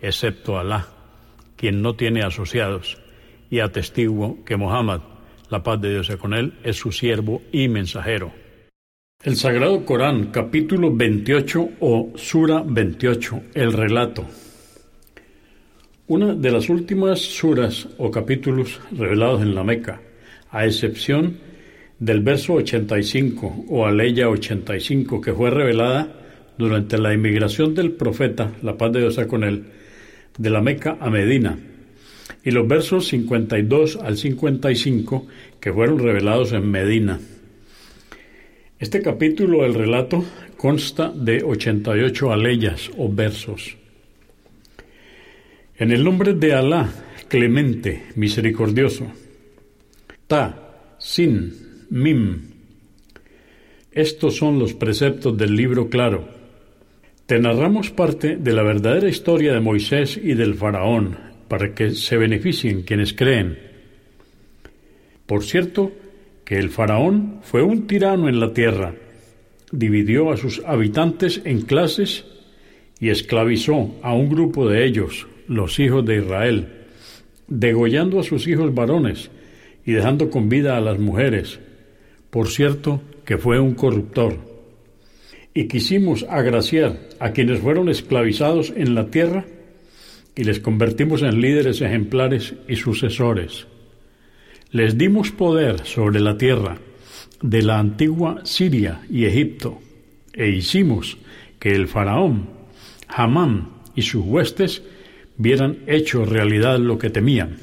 excepto 0.00 0.58
Alá, 0.58 0.88
quien 1.56 1.82
no 1.82 1.94
tiene 1.94 2.22
asociados, 2.22 2.98
y 3.50 3.60
atestiguo 3.60 4.44
que 4.44 4.56
Muhammad, 4.56 5.00
la 5.50 5.62
paz 5.62 5.80
de 5.80 5.90
Dios 5.90 6.06
sea 6.06 6.16
con 6.16 6.34
él, 6.34 6.54
es 6.62 6.76
su 6.76 6.92
siervo 6.92 7.42
y 7.52 7.68
mensajero. 7.68 8.32
El 9.22 9.36
Sagrado 9.36 9.84
Corán, 9.84 10.26
capítulo 10.26 10.94
28 10.94 11.70
o 11.80 12.12
Sura 12.14 12.62
28, 12.64 13.42
el 13.54 13.72
relato. 13.72 14.24
Una 16.06 16.34
de 16.34 16.50
las 16.50 16.70
últimas 16.70 17.20
suras 17.20 17.86
o 17.98 18.10
capítulos 18.10 18.80
revelados 18.92 19.42
en 19.42 19.54
la 19.54 19.62
Meca, 19.62 20.00
a 20.50 20.64
excepción 20.64 21.38
del 21.98 22.22
verso 22.22 22.54
85 22.54 23.66
o 23.68 23.86
aleya 23.86 24.28
85 24.28 25.20
que 25.20 25.34
fue 25.34 25.50
revelada 25.50 26.16
durante 26.56 26.96
la 26.96 27.12
inmigración 27.12 27.74
del 27.74 27.92
profeta, 27.92 28.52
la 28.62 28.76
paz 28.76 28.92
de 28.92 29.00
Dios 29.00 29.14
sea 29.14 29.28
con 29.28 29.44
él, 29.44 29.64
de 30.40 30.48
la 30.48 30.62
Meca 30.62 30.96
a 30.98 31.10
Medina, 31.10 31.58
y 32.42 32.50
los 32.50 32.66
versos 32.66 33.08
52 33.08 33.96
al 33.96 34.16
55 34.16 35.26
que 35.60 35.70
fueron 35.70 35.98
revelados 35.98 36.52
en 36.52 36.70
Medina. 36.70 37.20
Este 38.78 39.02
capítulo 39.02 39.64
del 39.64 39.74
relato 39.74 40.24
consta 40.56 41.12
de 41.14 41.42
88 41.44 42.32
aleyas 42.32 42.90
o 42.96 43.12
versos. 43.12 43.76
En 45.76 45.92
el 45.92 46.02
nombre 46.02 46.32
de 46.32 46.54
Alá, 46.54 46.90
clemente, 47.28 48.04
misericordioso. 48.14 49.12
Ta, 50.26 50.94
sin, 50.98 51.86
mim. 51.90 52.40
Estos 53.92 54.36
son 54.36 54.58
los 54.58 54.72
preceptos 54.72 55.36
del 55.36 55.54
libro 55.54 55.90
claro. 55.90 56.39
Te 57.30 57.38
narramos 57.38 57.92
parte 57.92 58.34
de 58.34 58.52
la 58.52 58.64
verdadera 58.64 59.08
historia 59.08 59.52
de 59.52 59.60
Moisés 59.60 60.18
y 60.20 60.34
del 60.34 60.56
faraón, 60.56 61.16
para 61.46 61.76
que 61.76 61.92
se 61.92 62.16
beneficien 62.16 62.82
quienes 62.82 63.12
creen. 63.12 63.56
Por 65.26 65.44
cierto, 65.44 65.92
que 66.44 66.58
el 66.58 66.70
faraón 66.70 67.38
fue 67.42 67.62
un 67.62 67.86
tirano 67.86 68.28
en 68.28 68.40
la 68.40 68.52
tierra, 68.52 68.96
dividió 69.70 70.32
a 70.32 70.36
sus 70.36 70.60
habitantes 70.66 71.40
en 71.44 71.60
clases 71.60 72.24
y 72.98 73.10
esclavizó 73.10 73.94
a 74.02 74.12
un 74.12 74.28
grupo 74.28 74.68
de 74.68 74.84
ellos, 74.84 75.28
los 75.46 75.78
hijos 75.78 76.04
de 76.04 76.16
Israel, 76.16 76.68
degollando 77.46 78.18
a 78.18 78.24
sus 78.24 78.48
hijos 78.48 78.74
varones 78.74 79.30
y 79.86 79.92
dejando 79.92 80.30
con 80.30 80.48
vida 80.48 80.76
a 80.76 80.80
las 80.80 80.98
mujeres. 80.98 81.60
Por 82.28 82.48
cierto, 82.48 83.00
que 83.24 83.38
fue 83.38 83.60
un 83.60 83.74
corruptor. 83.74 84.49
Y 85.52 85.66
quisimos 85.66 86.24
agraciar 86.28 87.00
a 87.18 87.32
quienes 87.32 87.60
fueron 87.60 87.88
esclavizados 87.88 88.72
en 88.76 88.94
la 88.94 89.10
tierra 89.10 89.44
y 90.36 90.44
les 90.44 90.60
convertimos 90.60 91.22
en 91.22 91.40
líderes 91.40 91.80
ejemplares 91.80 92.54
y 92.68 92.76
sucesores. 92.76 93.66
Les 94.70 94.96
dimos 94.96 95.32
poder 95.32 95.84
sobre 95.84 96.20
la 96.20 96.38
tierra 96.38 96.78
de 97.42 97.62
la 97.62 97.78
antigua 97.78 98.40
Siria 98.44 99.02
y 99.10 99.24
Egipto, 99.24 99.80
e 100.32 100.48
hicimos 100.48 101.18
que 101.58 101.70
el 101.70 101.88
faraón, 101.88 102.48
Hamán 103.08 103.70
y 103.96 104.02
sus 104.02 104.24
huestes 104.24 104.82
vieran 105.36 105.78
hecho 105.86 106.24
realidad 106.24 106.78
lo 106.78 106.98
que 106.98 107.10
temían. 107.10 107.56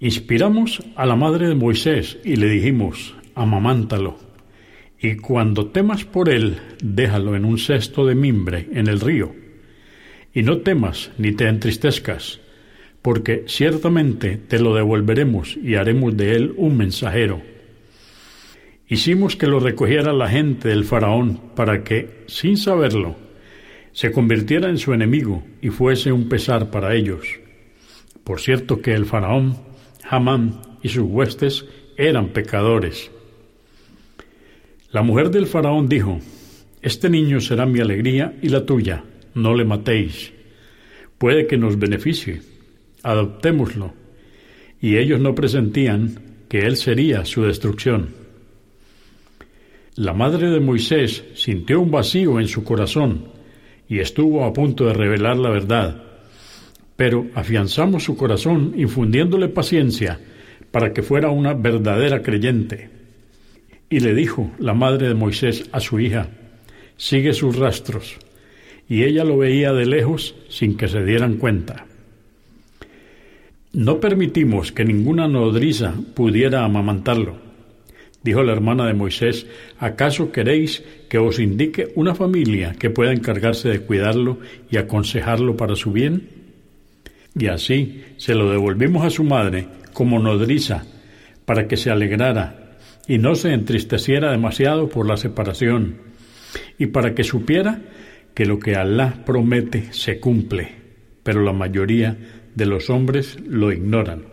Inspiramos 0.00 0.82
a 0.96 1.06
la 1.06 1.16
madre 1.16 1.48
de 1.48 1.54
Moisés 1.54 2.18
y 2.24 2.36
le 2.36 2.48
dijimos, 2.48 3.14
amamántalo, 3.34 4.18
y 5.04 5.16
cuando 5.16 5.66
temas 5.66 6.06
por 6.06 6.30
él, 6.30 6.56
déjalo 6.82 7.36
en 7.36 7.44
un 7.44 7.58
cesto 7.58 8.06
de 8.06 8.14
mimbre 8.14 8.70
en 8.72 8.86
el 8.86 9.00
río, 9.00 9.34
y 10.32 10.42
no 10.42 10.62
temas 10.62 11.10
ni 11.18 11.32
te 11.32 11.46
entristezcas, 11.46 12.40
porque 13.02 13.44
ciertamente 13.46 14.38
te 14.38 14.58
lo 14.58 14.74
devolveremos 14.74 15.58
y 15.58 15.74
haremos 15.74 16.16
de 16.16 16.32
él 16.32 16.54
un 16.56 16.78
mensajero. 16.78 17.42
Hicimos 18.88 19.36
que 19.36 19.46
lo 19.46 19.60
recogiera 19.60 20.14
la 20.14 20.30
gente 20.30 20.70
del 20.70 20.84
faraón 20.84 21.38
para 21.54 21.84
que, 21.84 22.24
sin 22.26 22.56
saberlo, 22.56 23.14
se 23.92 24.10
convirtiera 24.10 24.70
en 24.70 24.78
su 24.78 24.94
enemigo 24.94 25.44
y 25.60 25.68
fuese 25.68 26.12
un 26.12 26.30
pesar 26.30 26.70
para 26.70 26.94
ellos. 26.94 27.28
Por 28.24 28.40
cierto 28.40 28.80
que 28.80 28.94
el 28.94 29.04
faraón, 29.04 29.58
Hamán 30.08 30.62
y 30.82 30.88
sus 30.88 31.04
huestes 31.04 31.66
eran 31.98 32.28
pecadores. 32.28 33.10
La 34.94 35.02
mujer 35.02 35.32
del 35.32 35.48
faraón 35.48 35.88
dijo, 35.88 36.20
Este 36.80 37.10
niño 37.10 37.40
será 37.40 37.66
mi 37.66 37.80
alegría 37.80 38.36
y 38.40 38.48
la 38.48 38.64
tuya, 38.64 39.02
no 39.34 39.52
le 39.52 39.64
matéis. 39.64 40.32
Puede 41.18 41.48
que 41.48 41.56
nos 41.56 41.76
beneficie, 41.76 42.42
adoptémoslo. 43.02 43.92
Y 44.80 44.96
ellos 44.98 45.18
no 45.18 45.34
presentían 45.34 46.44
que 46.48 46.60
él 46.60 46.76
sería 46.76 47.24
su 47.24 47.42
destrucción. 47.42 48.10
La 49.96 50.12
madre 50.12 50.48
de 50.48 50.60
Moisés 50.60 51.24
sintió 51.34 51.80
un 51.80 51.90
vacío 51.90 52.38
en 52.38 52.46
su 52.46 52.62
corazón 52.62 53.24
y 53.88 53.98
estuvo 53.98 54.44
a 54.44 54.52
punto 54.52 54.84
de 54.84 54.94
revelar 54.94 55.38
la 55.38 55.50
verdad. 55.50 56.04
Pero 56.94 57.26
afianzamos 57.34 58.04
su 58.04 58.16
corazón 58.16 58.74
infundiéndole 58.76 59.48
paciencia 59.48 60.20
para 60.70 60.92
que 60.92 61.02
fuera 61.02 61.30
una 61.30 61.52
verdadera 61.52 62.22
creyente. 62.22 62.93
Y 63.94 64.00
le 64.00 64.12
dijo 64.12 64.50
la 64.58 64.74
madre 64.74 65.06
de 65.06 65.14
Moisés 65.14 65.68
a 65.70 65.78
su 65.78 66.00
hija, 66.00 66.26
sigue 66.96 67.32
sus 67.32 67.54
rastros. 67.54 68.16
Y 68.88 69.04
ella 69.04 69.22
lo 69.22 69.38
veía 69.38 69.72
de 69.72 69.86
lejos 69.86 70.34
sin 70.48 70.76
que 70.76 70.88
se 70.88 71.04
dieran 71.04 71.36
cuenta. 71.36 71.86
No 73.72 74.00
permitimos 74.00 74.72
que 74.72 74.84
ninguna 74.84 75.28
nodriza 75.28 75.94
pudiera 76.16 76.64
amamantarlo. 76.64 77.36
Dijo 78.24 78.42
la 78.42 78.50
hermana 78.50 78.84
de 78.88 78.94
Moisés, 78.94 79.46
¿acaso 79.78 80.32
queréis 80.32 80.82
que 81.08 81.18
os 81.18 81.38
indique 81.38 81.92
una 81.94 82.16
familia 82.16 82.74
que 82.76 82.90
pueda 82.90 83.12
encargarse 83.12 83.68
de 83.68 83.78
cuidarlo 83.78 84.40
y 84.72 84.76
aconsejarlo 84.76 85.56
para 85.56 85.76
su 85.76 85.92
bien? 85.92 86.30
Y 87.38 87.46
así 87.46 88.02
se 88.16 88.34
lo 88.34 88.50
devolvimos 88.50 89.04
a 89.04 89.10
su 89.10 89.22
madre 89.22 89.68
como 89.92 90.18
nodriza, 90.18 90.84
para 91.44 91.68
que 91.68 91.76
se 91.76 91.92
alegrara 91.92 92.63
y 93.06 93.18
no 93.18 93.34
se 93.34 93.52
entristeciera 93.52 94.30
demasiado 94.30 94.88
por 94.88 95.06
la 95.06 95.16
separación, 95.16 95.98
y 96.78 96.86
para 96.86 97.14
que 97.14 97.24
supiera 97.24 97.80
que 98.34 98.46
lo 98.46 98.58
que 98.58 98.76
Alá 98.76 99.22
promete 99.24 99.92
se 99.92 100.18
cumple, 100.18 100.72
pero 101.22 101.42
la 101.42 101.52
mayoría 101.52 102.16
de 102.54 102.66
los 102.66 102.90
hombres 102.90 103.38
lo 103.46 103.72
ignoran. 103.72 104.24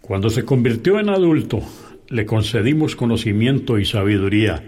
Cuando 0.00 0.30
se 0.30 0.44
convirtió 0.44 0.98
en 0.98 1.08
adulto, 1.08 1.62
le 2.08 2.26
concedimos 2.26 2.96
conocimiento 2.96 3.78
y 3.78 3.84
sabiduría. 3.84 4.62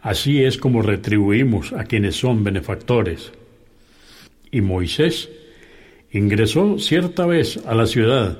Así 0.00 0.42
es 0.44 0.58
como 0.58 0.82
retribuimos 0.82 1.72
a 1.72 1.84
quienes 1.84 2.16
son 2.16 2.44
benefactores. 2.44 3.32
Y 4.50 4.60
Moisés 4.60 5.30
ingresó 6.10 6.78
cierta 6.78 7.24
vez 7.24 7.64
a 7.66 7.74
la 7.74 7.86
ciudad 7.86 8.38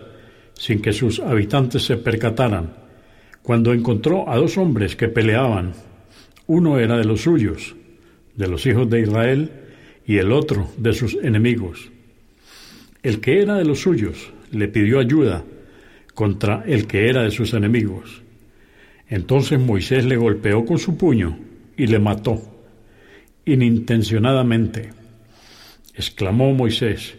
sin 0.55 0.83
que 0.83 0.93
sus 0.93 1.21
habitantes 1.21 1.85
se 1.85 1.97
percataran, 1.97 2.82
cuando 3.43 3.73
encontró 3.73 4.29
a 4.29 4.37
dos 4.37 4.57
hombres 4.57 4.97
que 4.97 5.09
peleaban. 5.09 5.73
Uno 6.47 6.79
era 6.79 6.97
de 6.97 7.05
los 7.05 7.23
suyos, 7.23 7.75
de 8.37 8.49
los 8.49 8.67
hijos 8.67 8.89
de 8.89 9.01
Israel, 9.01 9.51
y 10.07 10.19
el 10.19 10.33
otro 10.33 10.69
de 10.77 10.93
sus 10.93 11.15
enemigos. 11.15 11.91
El 13.03 13.21
que 13.21 13.41
era 13.41 13.57
de 13.57 13.65
los 13.65 13.81
suyos 13.81 14.33
le 14.51 14.69
pidió 14.69 15.01
ayuda 15.01 15.45
contra 16.15 16.63
el 16.67 16.87
que 16.87 17.09
era 17.09 17.23
de 17.23 17.31
sus 17.31 17.55
enemigos. 17.55 18.23
Entonces 19.09 19.59
Moisés 19.59 20.05
le 20.05 20.17
golpeó 20.17 20.65
con 20.65 20.79
su 20.79 20.97
puño 20.97 21.39
y 21.77 21.87
le 21.87 21.99
mató, 21.99 22.41
inintencionadamente. 23.45 24.91
Exclamó 25.95 26.53
Moisés, 26.53 27.15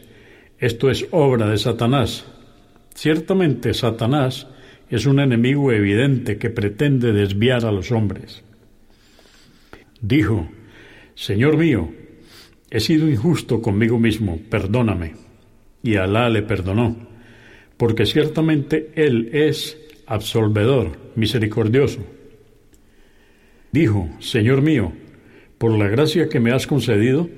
esto 0.58 0.90
es 0.90 1.06
obra 1.12 1.50
de 1.50 1.58
Satanás. 1.58 2.26
Ciertamente 2.96 3.74
Satanás 3.74 4.48
es 4.94 5.08
un 5.08 5.20
enemigo 5.20 5.72
evidente 5.72 6.38
que 6.38 6.52
pretende 6.52 7.14
desviar 7.14 7.66
a 7.66 7.72
los 7.72 7.92
hombres. 7.92 8.44
Dijo, 10.02 10.48
Señor 11.16 11.58
mío, 11.58 11.90
he 12.70 12.80
sido 12.80 13.10
injusto 13.10 13.60
conmigo 13.60 13.98
mismo, 13.98 14.40
perdóname. 14.52 15.14
Y 15.82 15.96
Alá 15.96 16.30
le 16.30 16.44
perdonó, 16.44 16.96
porque 17.76 18.06
ciertamente 18.06 18.92
Él 18.94 19.32
es 19.34 19.80
absolvedor, 20.06 20.92
misericordioso. 21.16 22.06
Dijo, 23.72 24.10
Señor 24.20 24.62
mío, 24.62 24.94
por 25.58 25.72
la 25.72 25.88
gracia 25.88 26.30
que 26.30 26.40
me 26.40 26.52
has 26.52 26.68
concedido, 26.68 27.30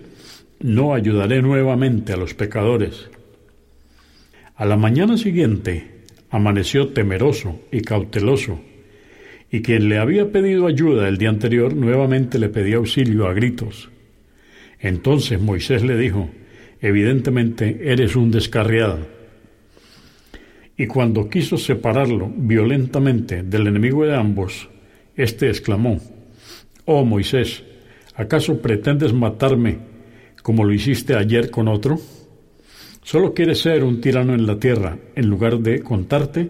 no 0.59 0.93
ayudaré 0.93 1.41
nuevamente 1.41 2.11
a 2.11 2.17
los 2.17 2.33
pecadores. 2.33 3.09
A 4.57 4.65
la 4.65 4.75
mañana 4.75 5.17
siguiente 5.17 5.94
amaneció 6.35 6.89
temeroso 6.89 7.61
y 7.71 7.79
cauteloso, 7.79 8.59
y 9.49 9.61
quien 9.61 9.87
le 9.87 9.99
había 9.99 10.33
pedido 10.33 10.67
ayuda 10.67 11.07
el 11.07 11.17
día 11.17 11.29
anterior 11.29 11.73
nuevamente 11.73 12.39
le 12.39 12.49
pedía 12.49 12.75
auxilio 12.75 13.27
a 13.27 13.33
gritos. 13.33 13.89
Entonces 14.81 15.39
Moisés 15.39 15.81
le 15.85 15.95
dijo, 15.97 16.29
evidentemente 16.81 17.89
eres 17.89 18.17
un 18.17 18.31
descarriado. 18.31 19.07
Y 20.75 20.87
cuando 20.87 21.29
quiso 21.29 21.57
separarlo 21.57 22.29
violentamente 22.35 23.41
del 23.41 23.67
enemigo 23.67 24.05
de 24.05 24.17
ambos, 24.17 24.67
éste 25.15 25.47
exclamó, 25.47 26.01
Oh 26.83 27.05
Moisés, 27.05 27.63
¿acaso 28.13 28.61
pretendes 28.61 29.13
matarme 29.13 29.77
como 30.43 30.65
lo 30.65 30.73
hiciste 30.73 31.15
ayer 31.15 31.49
con 31.49 31.69
otro? 31.69 31.97
Solo 33.05 33.35
quieres 33.35 33.59
ser 33.59 33.83
un 33.83 34.01
tirano 34.01 34.33
en 34.33 34.47
la 34.47 34.57
tierra, 34.57 34.97
en 35.15 35.27
lugar 35.27 35.59
de 35.59 35.81
contarte 35.81 36.49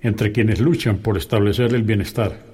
entre 0.00 0.30
quienes 0.30 0.60
luchan 0.60 0.98
por 0.98 1.18
establecer 1.18 1.74
el 1.74 1.82
bienestar. 1.82 2.44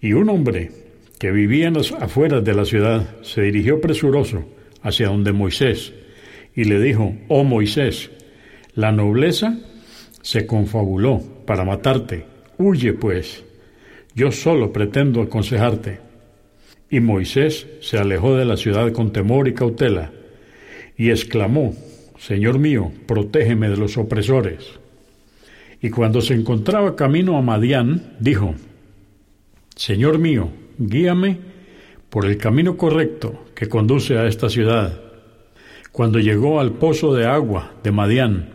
Y 0.00 0.12
un 0.12 0.28
hombre 0.28 0.72
que 1.20 1.30
vivía 1.30 1.68
en 1.68 1.74
las 1.74 1.92
afueras 1.92 2.42
de 2.42 2.54
la 2.54 2.64
ciudad 2.64 3.22
se 3.22 3.42
dirigió 3.42 3.80
presuroso 3.80 4.44
hacia 4.82 5.06
donde 5.06 5.30
Moisés 5.30 5.92
y 6.56 6.64
le 6.64 6.80
dijo, 6.80 7.14
Oh 7.28 7.44
Moisés, 7.44 8.10
la 8.74 8.90
nobleza 8.90 9.60
se 10.22 10.44
confabuló 10.44 11.22
para 11.46 11.64
matarte, 11.64 12.24
huye 12.58 12.94
pues, 12.94 13.44
yo 14.16 14.32
solo 14.32 14.72
pretendo 14.72 15.22
aconsejarte. 15.22 16.00
Y 16.90 16.98
Moisés 16.98 17.68
se 17.80 17.96
alejó 17.96 18.34
de 18.34 18.44
la 18.44 18.56
ciudad 18.56 18.90
con 18.90 19.12
temor 19.12 19.46
y 19.46 19.54
cautela, 19.54 20.10
y 20.96 21.10
exclamó, 21.10 21.74
Señor 22.22 22.60
mío, 22.60 22.92
protégeme 23.08 23.68
de 23.68 23.76
los 23.76 23.98
opresores. 23.98 24.78
Y 25.80 25.90
cuando 25.90 26.20
se 26.20 26.34
encontraba 26.34 26.94
camino 26.94 27.36
a 27.36 27.42
Madián, 27.42 28.14
dijo, 28.20 28.54
Señor 29.74 30.20
mío, 30.20 30.48
guíame 30.78 31.40
por 32.10 32.26
el 32.26 32.36
camino 32.38 32.76
correcto 32.76 33.46
que 33.56 33.68
conduce 33.68 34.18
a 34.18 34.28
esta 34.28 34.48
ciudad. 34.48 35.00
Cuando 35.90 36.20
llegó 36.20 36.60
al 36.60 36.74
pozo 36.74 37.12
de 37.12 37.26
agua 37.26 37.72
de 37.82 37.90
Madián, 37.90 38.50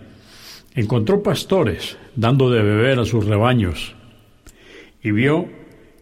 encontró 0.74 1.22
pastores 1.22 1.98
dando 2.16 2.50
de 2.50 2.64
beber 2.64 3.00
a 3.00 3.06
sus 3.06 3.26
rebaños, 3.26 3.96
y 5.04 5.12
vio 5.12 5.50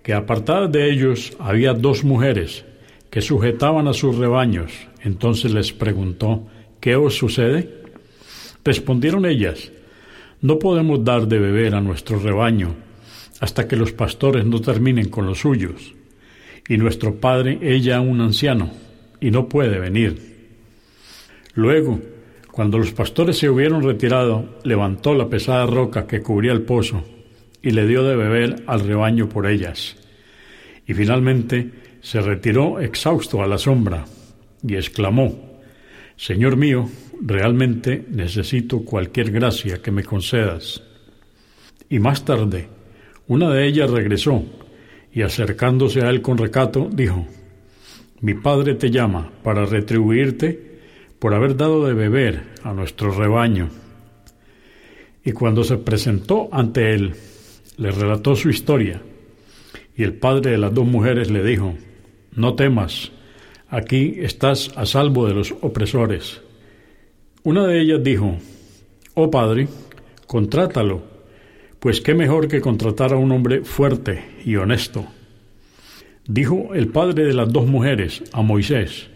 que 0.04 0.14
apartadas 0.14 0.72
de 0.72 0.92
ellos 0.92 1.36
había 1.40 1.74
dos 1.74 2.04
mujeres 2.04 2.64
que 3.10 3.22
sujetaban 3.22 3.88
a 3.88 3.94
sus 3.94 4.18
rebaños. 4.18 4.72
Entonces 5.02 5.52
les 5.52 5.74
preguntó, 5.74 6.48
¿Qué 6.86 6.96
os 6.96 7.18
sucede? 7.18 7.68
Respondieron 8.64 9.26
ellas, 9.26 9.72
no 10.42 10.60
podemos 10.60 11.04
dar 11.04 11.28
de 11.28 11.40
beber 11.40 11.74
a 11.74 11.82
nuestro 11.82 12.20
rebaño 12.20 12.76
hasta 13.40 13.68
que 13.68 13.76
los 13.76 13.92
pastores 13.92 14.46
no 14.46 14.62
terminen 14.62 15.10
con 15.10 15.26
los 15.26 15.40
suyos. 15.40 15.96
Y 16.70 16.78
nuestro 16.78 17.16
padre 17.16 17.58
ella 17.64 18.02
un 18.02 18.22
anciano, 18.22 18.70
y 19.20 19.32
no 19.32 19.50
puede 19.50 19.80
venir. 19.80 20.52
Luego, 21.56 22.00
cuando 22.52 22.78
los 22.78 22.92
pastores 22.92 23.40
se 23.40 23.50
hubieron 23.50 23.82
retirado, 23.82 24.60
levantó 24.64 25.16
la 25.16 25.28
pesada 25.28 25.66
roca 25.66 26.06
que 26.06 26.22
cubría 26.22 26.52
el 26.52 26.62
pozo 26.62 27.04
y 27.64 27.72
le 27.72 27.88
dio 27.88 28.04
de 28.04 28.16
beber 28.16 28.62
al 28.68 28.82
rebaño 28.82 29.28
por 29.28 29.48
ellas. 29.48 29.96
Y 30.86 30.94
finalmente 30.94 31.68
se 32.02 32.22
retiró 32.22 32.80
exhausto 32.80 33.42
a 33.42 33.48
la 33.48 33.58
sombra 33.58 34.06
y 34.62 34.76
exclamó, 34.76 35.55
Señor 36.18 36.56
mío, 36.56 36.90
realmente 37.22 38.06
necesito 38.10 38.86
cualquier 38.86 39.32
gracia 39.32 39.82
que 39.82 39.92
me 39.92 40.04
concedas. 40.04 40.82
Y 41.90 42.00
más 42.00 42.24
tarde, 42.24 42.68
una 43.28 43.50
de 43.50 43.68
ellas 43.68 43.90
regresó 43.90 44.44
y 45.12 45.22
acercándose 45.22 46.02
a 46.02 46.10
él 46.10 46.22
con 46.22 46.38
recato, 46.38 46.90
dijo, 46.92 47.26
Mi 48.22 48.34
padre 48.34 48.76
te 48.76 48.92
llama 48.92 49.32
para 49.44 49.66
retribuirte 49.66 50.80
por 51.20 51.34
haber 51.34 51.58
dado 51.58 51.86
de 51.86 51.94
beber 51.94 52.44
a 52.64 52.74
nuestro 52.74 53.12
rebaño. 53.12 53.70
Y 55.24 55.32
cuando 55.32 55.64
se 55.64 55.78
presentó 55.78 56.50
ante 56.52 56.94
él, 56.94 57.16
le 57.78 57.92
relató 57.92 58.36
su 58.36 58.50
historia, 58.50 59.02
y 59.98 60.04
el 60.04 60.14
padre 60.14 60.52
de 60.52 60.58
las 60.58 60.74
dos 60.74 60.86
mujeres 60.86 61.32
le 61.32 61.44
dijo, 61.44 61.76
No 62.36 62.56
temas, 62.56 63.12
Aquí 63.70 64.16
estás 64.20 64.72
a 64.76 64.86
salvo 64.86 65.28
de 65.28 65.34
los 65.34 65.54
opresores. 65.62 66.42
Una 67.44 67.66
de 67.68 67.82
ellas 67.82 68.04
dijo, 68.04 68.38
Oh 69.14 69.32
Padre, 69.32 69.68
contrátalo, 70.28 71.04
pues 71.80 72.02
qué 72.02 72.14
mejor 72.14 72.48
que 72.48 72.62
contratar 72.62 73.14
a 73.14 73.18
un 73.18 73.32
hombre 73.32 73.64
fuerte 73.64 74.24
y 74.46 74.56
honesto. 74.56 75.06
Dijo 76.28 76.74
el 76.74 76.88
padre 76.88 77.26
de 77.26 77.34
las 77.34 77.52
dos 77.52 77.68
mujeres 77.68 78.24
a 78.34 78.42
Moisés, 78.42 79.10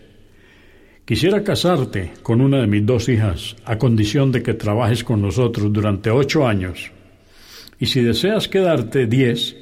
Quisiera 1.10 1.44
casarte 1.44 2.12
con 2.22 2.40
una 2.40 2.62
de 2.62 2.68
mis 2.68 2.86
dos 2.86 3.10
hijas 3.10 3.56
a 3.66 3.80
condición 3.80 4.32
de 4.32 4.44
que 4.44 4.54
trabajes 4.54 5.04
con 5.04 5.24
nosotros 5.24 5.74
durante 5.74 6.12
ocho 6.12 6.48
años. 6.48 6.92
Y 7.80 7.88
si 7.88 8.04
deseas 8.04 8.48
quedarte 8.48 9.08
diez, 9.08 9.58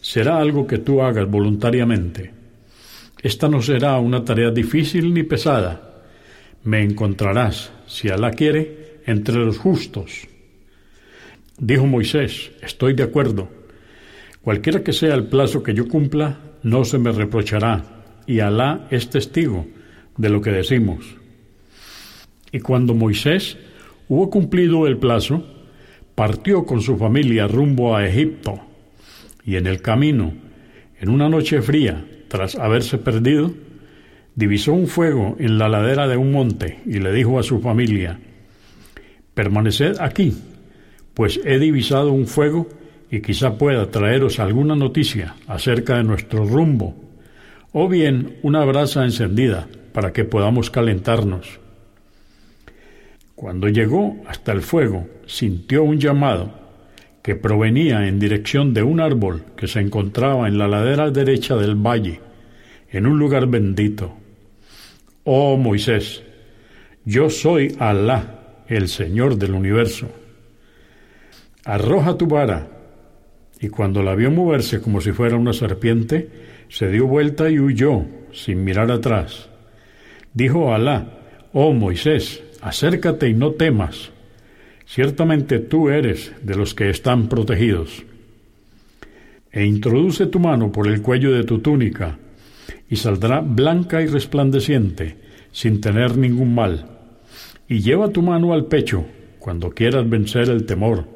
será 0.00 0.38
algo 0.38 0.66
que 0.66 0.78
tú 0.78 1.00
hagas 1.00 1.30
voluntariamente. 1.30 2.37
Esta 3.22 3.48
no 3.48 3.60
será 3.62 3.98
una 3.98 4.24
tarea 4.24 4.50
difícil 4.50 5.12
ni 5.12 5.24
pesada. 5.24 6.04
Me 6.64 6.82
encontrarás, 6.82 7.72
si 7.86 8.08
Alá 8.08 8.30
quiere, 8.30 9.00
entre 9.06 9.36
los 9.36 9.58
justos. 9.58 10.28
Dijo 11.58 11.86
Moisés, 11.86 12.52
estoy 12.62 12.94
de 12.94 13.02
acuerdo. 13.02 13.48
Cualquiera 14.42 14.84
que 14.84 14.92
sea 14.92 15.14
el 15.14 15.26
plazo 15.26 15.62
que 15.62 15.74
yo 15.74 15.88
cumpla, 15.88 16.38
no 16.62 16.84
se 16.84 16.98
me 16.98 17.10
reprochará, 17.10 18.04
y 18.26 18.40
Alá 18.40 18.86
es 18.90 19.10
testigo 19.10 19.66
de 20.16 20.28
lo 20.28 20.40
que 20.40 20.50
decimos. 20.50 21.04
Y 22.52 22.60
cuando 22.60 22.94
Moisés 22.94 23.56
hubo 24.08 24.30
cumplido 24.30 24.86
el 24.86 24.98
plazo, 24.98 25.44
partió 26.14 26.64
con 26.64 26.80
su 26.80 26.96
familia 26.96 27.48
rumbo 27.48 27.96
a 27.96 28.06
Egipto, 28.06 28.60
y 29.44 29.56
en 29.56 29.66
el 29.66 29.82
camino, 29.82 30.32
en 31.00 31.08
una 31.08 31.28
noche 31.28 31.60
fría, 31.62 32.04
tras 32.28 32.54
haberse 32.54 32.98
perdido, 32.98 33.52
divisó 34.34 34.72
un 34.72 34.86
fuego 34.86 35.36
en 35.38 35.58
la 35.58 35.68
ladera 35.68 36.06
de 36.06 36.16
un 36.16 36.30
monte 36.32 36.80
y 36.86 37.00
le 37.00 37.12
dijo 37.12 37.38
a 37.38 37.42
su 37.42 37.60
familia, 37.60 38.20
Permaneced 39.34 40.00
aquí, 40.00 40.36
pues 41.14 41.40
he 41.44 41.58
divisado 41.58 42.12
un 42.12 42.26
fuego 42.26 42.68
y 43.10 43.20
quizá 43.20 43.56
pueda 43.56 43.90
traeros 43.90 44.38
alguna 44.38 44.76
noticia 44.76 45.34
acerca 45.46 45.96
de 45.96 46.04
nuestro 46.04 46.44
rumbo, 46.44 46.94
o 47.72 47.88
bien 47.88 48.36
una 48.42 48.64
brasa 48.64 49.04
encendida 49.04 49.66
para 49.92 50.12
que 50.12 50.24
podamos 50.24 50.70
calentarnos. 50.70 51.58
Cuando 53.34 53.68
llegó 53.68 54.16
hasta 54.26 54.52
el 54.52 54.62
fuego, 54.62 55.08
sintió 55.26 55.84
un 55.84 55.98
llamado 55.98 56.67
que 57.22 57.34
provenía 57.34 58.06
en 58.06 58.18
dirección 58.18 58.72
de 58.74 58.82
un 58.82 59.00
árbol 59.00 59.44
que 59.56 59.68
se 59.68 59.80
encontraba 59.80 60.48
en 60.48 60.58
la 60.58 60.68
ladera 60.68 61.10
derecha 61.10 61.56
del 61.56 61.74
valle, 61.74 62.20
en 62.90 63.06
un 63.06 63.18
lugar 63.18 63.46
bendito. 63.46 64.14
Oh 65.24 65.56
Moisés, 65.56 66.22
yo 67.04 67.28
soy 67.30 67.76
Alá, 67.78 68.64
el 68.66 68.88
Señor 68.88 69.36
del 69.36 69.52
universo. 69.52 70.08
Arroja 71.64 72.16
tu 72.16 72.26
vara. 72.26 72.68
Y 73.60 73.68
cuando 73.68 74.02
la 74.02 74.14
vio 74.14 74.30
moverse 74.30 74.80
como 74.80 75.00
si 75.00 75.12
fuera 75.12 75.36
una 75.36 75.52
serpiente, 75.52 76.30
se 76.68 76.88
dio 76.88 77.06
vuelta 77.06 77.50
y 77.50 77.58
huyó, 77.58 78.04
sin 78.32 78.62
mirar 78.62 78.90
atrás. 78.90 79.48
Dijo 80.32 80.72
Alá, 80.72 81.18
oh 81.52 81.72
Moisés, 81.72 82.42
acércate 82.60 83.28
y 83.28 83.34
no 83.34 83.52
temas. 83.52 84.12
Ciertamente 84.88 85.58
tú 85.58 85.90
eres 85.90 86.32
de 86.40 86.56
los 86.56 86.74
que 86.74 86.88
están 86.88 87.28
protegidos. 87.28 88.04
E 89.52 89.66
introduce 89.66 90.26
tu 90.28 90.40
mano 90.40 90.72
por 90.72 90.88
el 90.88 91.02
cuello 91.02 91.30
de 91.30 91.44
tu 91.44 91.58
túnica, 91.58 92.18
y 92.88 92.96
saldrá 92.96 93.40
blanca 93.40 94.00
y 94.00 94.06
resplandeciente, 94.06 95.18
sin 95.52 95.82
tener 95.82 96.16
ningún 96.16 96.54
mal. 96.54 96.86
Y 97.68 97.80
lleva 97.80 98.08
tu 98.08 98.22
mano 98.22 98.54
al 98.54 98.64
pecho, 98.64 99.04
cuando 99.38 99.72
quieras 99.72 100.08
vencer 100.08 100.48
el 100.48 100.64
temor. 100.64 101.06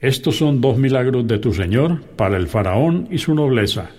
Estos 0.00 0.36
son 0.38 0.62
dos 0.62 0.78
milagros 0.78 1.26
de 1.26 1.38
tu 1.38 1.52
Señor 1.52 2.00
para 2.16 2.38
el 2.38 2.46
faraón 2.46 3.06
y 3.10 3.18
su 3.18 3.34
nobleza. 3.34 3.90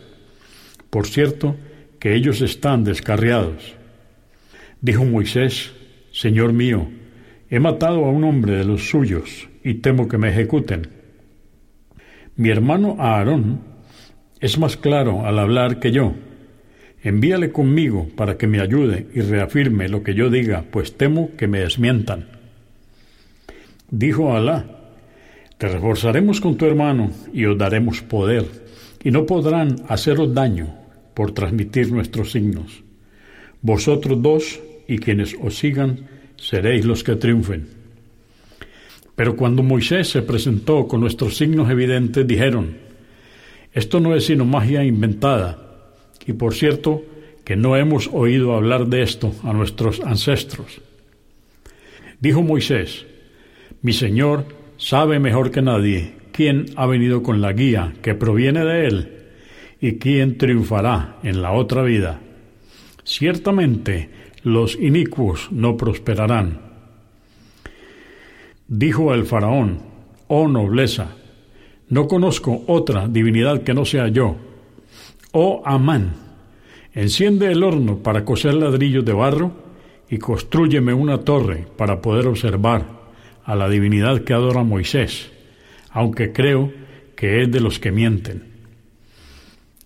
Por 0.89 1.05
cierto, 1.05 1.55
que 1.99 2.15
ellos 2.15 2.41
están 2.41 2.83
descarriados. 2.83 3.75
Dijo 4.81 5.05
Moisés, 5.05 5.73
Señor 6.11 6.53
mío, 6.53 6.87
he 7.49 7.59
matado 7.59 8.05
a 8.05 8.09
un 8.09 8.23
hombre 8.23 8.57
de 8.57 8.65
los 8.65 8.89
suyos 8.89 9.49
y 9.63 9.75
temo 9.75 10.07
que 10.07 10.17
me 10.17 10.29
ejecuten. 10.29 10.87
Mi 12.35 12.49
hermano 12.49 12.97
Aarón 12.99 13.61
es 14.39 14.57
más 14.57 14.77
claro 14.77 15.25
al 15.25 15.39
hablar 15.39 15.79
que 15.79 15.91
yo. 15.91 16.13
Envíale 17.03 17.51
conmigo 17.51 18.07
para 18.15 18.37
que 18.37 18.47
me 18.47 18.59
ayude 18.59 19.07
y 19.13 19.21
reafirme 19.21 19.87
lo 19.87 20.03
que 20.03 20.13
yo 20.13 20.29
diga, 20.29 20.65
pues 20.69 20.97
temo 20.97 21.31
que 21.37 21.47
me 21.47 21.59
desmientan. 21.59 22.27
Dijo 23.89 24.35
Alá, 24.35 24.65
te 25.57 25.67
reforzaremos 25.67 26.41
con 26.41 26.57
tu 26.57 26.65
hermano 26.65 27.11
y 27.33 27.45
os 27.45 27.57
daremos 27.57 28.01
poder, 28.01 28.45
y 29.03 29.11
no 29.11 29.25
podrán 29.25 29.77
haceros 29.87 30.33
daño 30.33 30.75
por 31.13 31.31
transmitir 31.31 31.91
nuestros 31.91 32.31
signos. 32.31 32.83
Vosotros 33.61 34.21
dos 34.21 34.59
y 34.87 34.99
quienes 34.99 35.35
os 35.41 35.57
sigan 35.57 36.16
seréis 36.37 36.85
los 36.85 37.03
que 37.03 37.15
triunfen. 37.15 37.67
Pero 39.15 39.35
cuando 39.35 39.63
Moisés 39.63 40.09
se 40.09 40.21
presentó 40.21 40.87
con 40.87 41.01
nuestros 41.01 41.35
signos 41.35 41.69
evidentes, 41.69 42.25
dijeron, 42.25 42.77
esto 43.73 43.99
no 43.99 44.15
es 44.15 44.25
sino 44.25 44.45
magia 44.45 44.83
inventada, 44.83 45.91
y 46.25 46.33
por 46.33 46.53
cierto 46.53 47.03
que 47.43 47.55
no 47.55 47.75
hemos 47.75 48.09
oído 48.11 48.55
hablar 48.55 48.87
de 48.87 49.01
esto 49.01 49.33
a 49.43 49.53
nuestros 49.53 50.01
ancestros. 50.01 50.81
Dijo 52.19 52.41
Moisés, 52.41 53.05
mi 53.81 53.93
Señor 53.93 54.45
sabe 54.77 55.19
mejor 55.19 55.51
que 55.51 55.61
nadie 55.61 56.13
quién 56.31 56.65
ha 56.75 56.85
venido 56.85 57.23
con 57.23 57.41
la 57.41 57.53
guía 57.53 57.93
que 58.01 58.15
proviene 58.15 58.65
de 58.65 58.87
Él 58.87 59.17
y 59.79 59.97
quién 59.97 60.37
triunfará 60.37 61.17
en 61.23 61.41
la 61.41 61.53
otra 61.53 61.83
vida. 61.83 62.19
Ciertamente 63.03 64.09
los 64.47 64.75
inicuos 64.75 65.51
no 65.51 65.75
prosperarán. 65.75 66.61
Dijo 68.69 69.13
el 69.13 69.25
faraón, 69.25 69.79
oh 70.27 70.47
nobleza, 70.47 71.15
no 71.89 72.07
conozco 72.07 72.63
otra 72.67 73.09
divinidad 73.09 73.63
que 73.63 73.73
no 73.73 73.83
sea 73.83 74.07
yo. 74.07 74.37
Oh 75.33 75.61
Amán, 75.65 76.13
enciende 76.93 77.51
el 77.51 77.61
horno 77.61 77.97
para 77.97 78.23
coser 78.23 78.53
ladrillos 78.53 79.03
de 79.03 79.13
barro 79.13 79.51
y 80.09 80.17
construyeme 80.17 80.93
una 80.93 81.19
torre 81.19 81.67
para 81.75 82.01
poder 82.01 82.27
observar 82.27 82.85
a 83.43 83.53
la 83.53 83.67
divinidad 83.67 84.21
que 84.21 84.33
adora 84.33 84.63
Moisés, 84.63 85.29
aunque 85.91 86.31
creo 86.31 86.71
que 87.17 87.41
es 87.41 87.51
de 87.51 87.59
los 87.59 87.79
que 87.79 87.91
mienten. 87.91 88.43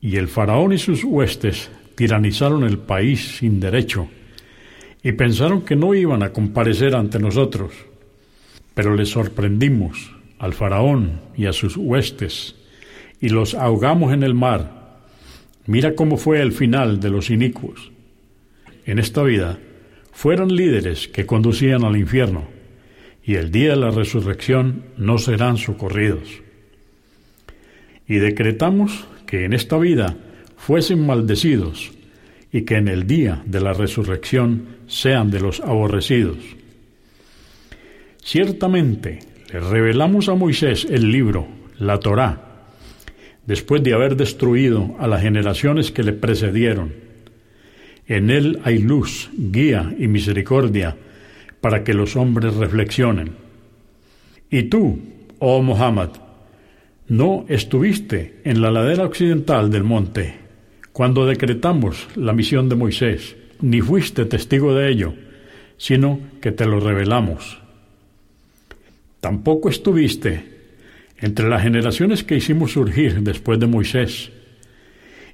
Y 0.02 0.18
el 0.18 0.28
faraón 0.28 0.74
y 0.74 0.78
sus 0.78 1.04
huestes 1.04 1.72
tiranizaron 1.96 2.64
el 2.64 2.78
país 2.78 3.38
sin 3.38 3.60
derecho 3.60 4.08
y 5.04 5.12
pensaron 5.14 5.62
que 5.62 5.76
no 5.76 5.94
iban 5.94 6.24
a 6.24 6.32
comparecer 6.32 6.96
ante 6.96 7.20
nosotros 7.20 7.72
pero 8.74 8.96
les 8.96 9.10
sorprendimos 9.10 10.12
al 10.40 10.54
faraón 10.54 11.22
y 11.36 11.46
a 11.46 11.54
sus 11.54 11.78
huestes, 11.78 12.56
y 13.20 13.30
los 13.30 13.54
ahogamos 13.54 14.14
en 14.14 14.24
el 14.24 14.34
mar. 14.34 15.00
Mira 15.68 15.94
cómo 15.96 16.18
fue 16.18 16.42
el 16.42 16.52
final 16.52 17.00
de 17.00 17.10
los 17.10 17.30
inicuos. 17.30 17.92
En 18.86 18.98
esta 18.98 19.22
vida 19.24 19.60
fueron 20.12 20.56
líderes 20.56 21.08
que 21.08 21.26
conducían 21.26 21.84
al 21.84 21.98
infierno, 21.98 22.46
y 23.24 23.36
el 23.36 23.52
día 23.52 23.72
de 23.72 23.76
la 23.76 23.92
resurrección 23.92 24.84
no 24.98 25.20
serán 25.20 25.58
socorridos. 25.58 26.42
Y 28.08 28.16
decretamos 28.16 29.06
que 29.28 29.46
en 29.46 29.54
esta 29.54 29.78
vida 29.78 30.18
fuesen 30.58 31.06
maldecidos, 31.06 31.92
y 32.52 32.64
que 32.64 32.76
en 32.76 32.88
el 32.88 33.08
día 33.08 33.42
de 33.46 33.62
la 33.62 33.74
resurrección 33.74 34.66
sean 34.88 35.32
de 35.32 35.40
los 35.40 35.62
aborrecidos. 35.62 36.38
Ciertamente 38.24 39.20
le 39.52 39.60
revelamos 39.60 40.30
a 40.30 40.36
Moisés 40.36 40.86
el 40.90 41.12
libro, 41.12 41.48
la 41.80 42.00
Torá, 42.00 42.66
después 43.46 43.82
de 43.84 43.94
haber 43.94 44.16
destruido 44.16 44.96
a 45.00 45.08
las 45.08 45.22
generaciones 45.22 45.92
que 45.92 46.04
le 46.04 46.14
precedieron. 46.14 46.94
En 48.08 48.30
él 48.30 48.60
hay 48.64 48.80
luz, 48.80 49.30
guía 49.34 49.94
y 49.98 50.08
misericordia 50.08 50.98
para 51.62 51.84
que 51.84 51.94
los 51.94 52.16
hombres 52.16 52.56
reflexionen. 52.56 53.32
Y 54.50 54.64
tú, 54.64 55.00
oh 55.40 55.62
Muhammad, 55.62 56.10
no 57.08 57.46
estuviste 57.48 58.42
en 58.44 58.62
la 58.62 58.72
ladera 58.72 59.06
occidental 59.06 59.72
del 59.72 59.84
monte 59.84 60.41
cuando 60.94 61.26
decretamos 61.26 62.08
la 62.16 62.34
misión 62.34 62.70
de 62.70 62.76
Moisés, 62.76 63.36
ni 63.62 63.82
fuiste 63.82 64.26
testigo 64.26 64.74
de 64.76 64.90
ello, 64.90 65.14
sino 65.78 66.20
que 66.42 66.52
te 66.52 66.66
lo 66.66 66.80
revelamos. 66.80 67.60
Tampoco 69.20 69.70
estuviste 69.70 70.52
entre 71.20 71.48
las 71.48 71.62
generaciones 71.62 72.24
que 72.24 72.36
hicimos 72.36 72.74
surgir 72.74 73.22
después 73.22 73.60
de 73.60 73.68
Moisés, 73.68 74.32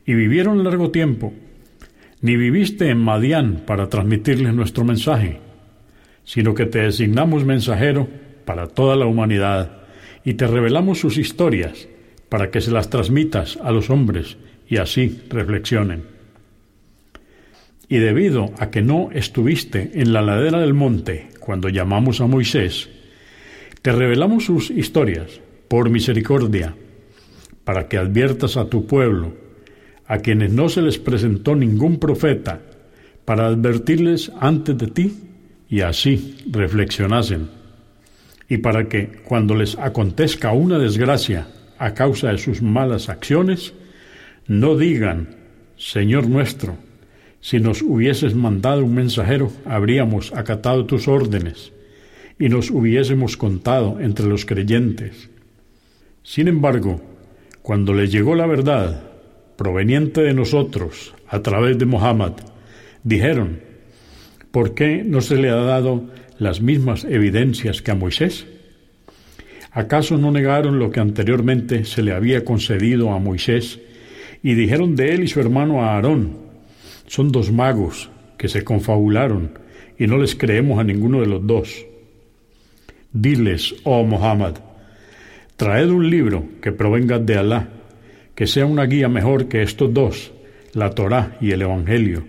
y 0.05 0.13
vivieron 0.13 0.63
largo 0.63 0.91
tiempo, 0.91 1.33
ni 2.21 2.35
viviste 2.35 2.89
en 2.89 2.97
Madián 2.97 3.63
para 3.65 3.89
transmitirles 3.89 4.53
nuestro 4.53 4.83
mensaje, 4.83 5.39
sino 6.23 6.53
que 6.53 6.65
te 6.65 6.79
designamos 6.79 7.45
mensajero 7.45 8.07
para 8.45 8.67
toda 8.67 8.95
la 8.95 9.05
humanidad 9.05 9.83
y 10.23 10.35
te 10.35 10.47
revelamos 10.47 10.99
sus 10.99 11.17
historias 11.17 11.87
para 12.29 12.51
que 12.51 12.61
se 12.61 12.71
las 12.71 12.89
transmitas 12.89 13.57
a 13.63 13.71
los 13.71 13.89
hombres 13.89 14.37
y 14.67 14.77
así 14.77 15.21
reflexionen. 15.29 16.03
Y 17.89 17.97
debido 17.97 18.51
a 18.57 18.69
que 18.69 18.81
no 18.81 19.09
estuviste 19.13 19.91
en 19.93 20.11
la 20.11 20.21
ladera 20.21 20.59
del 20.59 20.73
monte 20.73 21.29
cuando 21.39 21.69
llamamos 21.69 22.19
a 22.19 22.27
Moisés, 22.27 22.89
te 23.81 23.91
revelamos 23.93 24.45
sus 24.45 24.69
historias 24.69 25.39
por 25.69 25.89
misericordia, 25.89 26.75
para 27.63 27.87
que 27.87 27.97
adviertas 27.97 28.57
a 28.57 28.69
tu 28.69 28.85
pueblo, 28.85 29.33
a 30.05 30.19
quienes 30.19 30.51
no 30.51 30.69
se 30.69 30.81
les 30.81 30.97
presentó 30.97 31.55
ningún 31.55 31.99
profeta, 31.99 32.61
para 33.25 33.47
advertirles 33.47 34.31
antes 34.39 34.77
de 34.77 34.87
ti 34.87 35.13
y 35.69 35.81
así 35.81 36.37
reflexionasen, 36.49 37.49
y 38.49 38.57
para 38.57 38.87
que 38.87 39.21
cuando 39.23 39.55
les 39.55 39.77
acontezca 39.77 40.53
una 40.53 40.79
desgracia 40.79 41.47
a 41.77 41.93
causa 41.93 42.31
de 42.31 42.37
sus 42.37 42.61
malas 42.61 43.09
acciones, 43.09 43.73
no 44.47 44.77
digan, 44.77 45.35
Señor 45.75 46.27
nuestro, 46.27 46.77
si 47.41 47.59
nos 47.59 47.81
hubieses 47.81 48.33
mandado 48.33 48.83
un 48.83 48.95
mensajero, 48.95 49.51
habríamos 49.65 50.33
acatado 50.33 50.85
tus 50.85 51.07
órdenes 51.07 51.71
y 52.39 52.49
nos 52.49 52.71
hubiésemos 52.71 53.35
contado 53.37 53.99
entre 53.99 54.25
los 54.25 54.45
creyentes. 54.45 55.29
Sin 56.23 56.47
embargo, 56.47 57.01
cuando 57.61 57.93
les 57.93 58.11
llegó 58.11 58.35
la 58.35 58.47
verdad, 58.47 59.03
proveniente 59.57 60.21
de 60.21 60.33
nosotros, 60.33 61.13
a 61.27 61.41
través 61.41 61.77
de 61.77 61.85
Mohammed, 61.85 62.33
dijeron, 63.03 63.59
¿por 64.51 64.73
qué 64.73 65.03
no 65.03 65.21
se 65.21 65.35
le 65.35 65.49
ha 65.49 65.55
dado 65.55 66.05
las 66.37 66.61
mismas 66.61 67.03
evidencias 67.03 67.81
que 67.81 67.91
a 67.91 67.95
Moisés? 67.95 68.47
¿Acaso 69.71 70.17
no 70.17 70.31
negaron 70.31 70.79
lo 70.79 70.89
que 70.89 70.99
anteriormente 70.99 71.85
se 71.85 72.01
le 72.01 72.13
había 72.13 72.45
concedido 72.45 73.11
a 73.11 73.19
Moisés 73.19 73.79
y 74.47 74.55
dijeron 74.55 74.95
de 74.95 75.13
él 75.13 75.25
y 75.25 75.27
su 75.27 75.41
hermano 75.41 75.83
Aarón, 75.83 76.37
son 77.05 77.33
dos 77.33 77.51
magos 77.51 78.09
que 78.37 78.47
se 78.47 78.63
confabularon 78.63 79.51
y 79.99 80.07
no 80.07 80.17
les 80.17 80.35
creemos 80.35 80.79
a 80.79 80.85
ninguno 80.85 81.19
de 81.19 81.27
los 81.27 81.45
dos? 81.45 81.85
Diles, 83.11 83.75
oh 83.83 84.05
Muhammad, 84.05 84.55
traed 85.57 85.89
un 85.89 86.09
libro 86.09 86.45
que 86.61 86.71
provenga 86.71 87.19
de 87.19 87.35
Alá, 87.35 87.67
que 88.35 88.47
sea 88.47 88.65
una 88.65 88.85
guía 88.85 89.09
mejor 89.09 89.49
que 89.49 89.63
estos 89.63 89.93
dos, 89.93 90.31
la 90.71 90.91
Torá 90.91 91.37
y 91.41 91.51
el 91.51 91.63
Evangelio, 91.63 92.23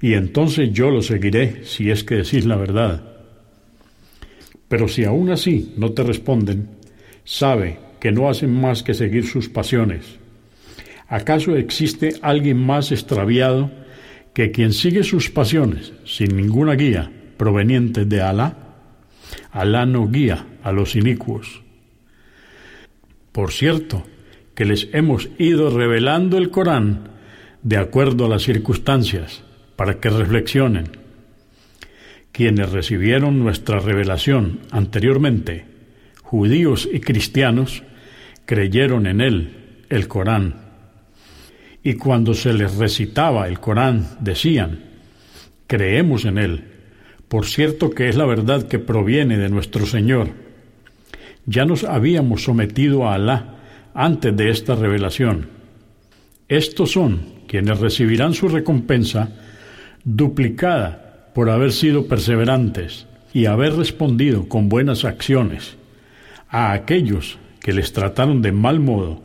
y 0.00 0.14
entonces 0.14 0.72
yo 0.72 0.92
lo 0.92 1.02
seguiré 1.02 1.64
si 1.64 1.90
es 1.90 2.04
que 2.04 2.18
decís 2.22 2.46
la 2.46 2.54
verdad. 2.54 3.02
Pero 4.68 4.86
si 4.86 5.02
aún 5.02 5.30
así 5.30 5.74
no 5.76 5.90
te 5.90 6.04
responden, 6.04 6.68
sabe 7.24 7.80
que 7.98 8.12
no 8.12 8.28
hacen 8.28 8.54
más 8.54 8.84
que 8.84 8.94
seguir 8.94 9.26
sus 9.26 9.48
pasiones. 9.48 10.20
¿Acaso 11.08 11.56
existe 11.56 12.16
alguien 12.22 12.58
más 12.58 12.92
extraviado 12.92 13.70
que 14.34 14.50
quien 14.50 14.72
sigue 14.72 15.02
sus 15.02 15.30
pasiones 15.30 15.92
sin 16.04 16.36
ninguna 16.36 16.74
guía 16.74 17.10
proveniente 17.36 18.04
de 18.04 18.20
Alá, 18.20 18.56
Alá 19.50 19.86
no 19.86 20.08
guía 20.08 20.46
a 20.62 20.72
los 20.72 20.96
inicuos. 20.96 21.62
Por 23.32 23.52
cierto, 23.52 24.04
que 24.54 24.64
les 24.64 24.88
hemos 24.92 25.28
ido 25.38 25.70
revelando 25.70 26.36
el 26.36 26.50
Corán 26.50 27.10
de 27.62 27.76
acuerdo 27.76 28.26
a 28.26 28.28
las 28.28 28.42
circunstancias, 28.42 29.42
para 29.76 30.00
que 30.00 30.10
reflexionen. 30.10 30.90
Quienes 32.32 32.70
recibieron 32.70 33.38
nuestra 33.38 33.78
revelación 33.78 34.60
anteriormente, 34.70 35.66
judíos 36.22 36.88
y 36.92 37.00
cristianos, 37.00 37.82
creyeron 38.44 39.06
en 39.06 39.20
él, 39.20 39.84
el 39.88 40.08
Corán. 40.08 40.67
Y 41.82 41.94
cuando 41.94 42.34
se 42.34 42.52
les 42.52 42.76
recitaba 42.76 43.48
el 43.48 43.60
Corán, 43.60 44.06
decían, 44.20 44.80
creemos 45.66 46.24
en 46.24 46.38
él, 46.38 46.64
por 47.28 47.46
cierto 47.46 47.90
que 47.90 48.08
es 48.08 48.16
la 48.16 48.26
verdad 48.26 48.64
que 48.64 48.78
proviene 48.78 49.38
de 49.38 49.48
nuestro 49.48 49.86
Señor. 49.86 50.30
Ya 51.46 51.64
nos 51.64 51.84
habíamos 51.84 52.42
sometido 52.42 53.08
a 53.08 53.14
Alá 53.14 53.54
antes 53.94 54.36
de 54.36 54.50
esta 54.50 54.74
revelación. 54.74 55.48
Estos 56.48 56.92
son 56.92 57.38
quienes 57.46 57.78
recibirán 57.78 58.34
su 58.34 58.48
recompensa 58.48 59.30
duplicada 60.04 61.30
por 61.34 61.50
haber 61.50 61.72
sido 61.72 62.06
perseverantes 62.06 63.06
y 63.32 63.46
haber 63.46 63.74
respondido 63.74 64.48
con 64.48 64.68
buenas 64.68 65.04
acciones 65.04 65.76
a 66.48 66.72
aquellos 66.72 67.38
que 67.60 67.72
les 67.72 67.92
trataron 67.92 68.40
de 68.42 68.52
mal 68.52 68.80
modo 68.80 69.22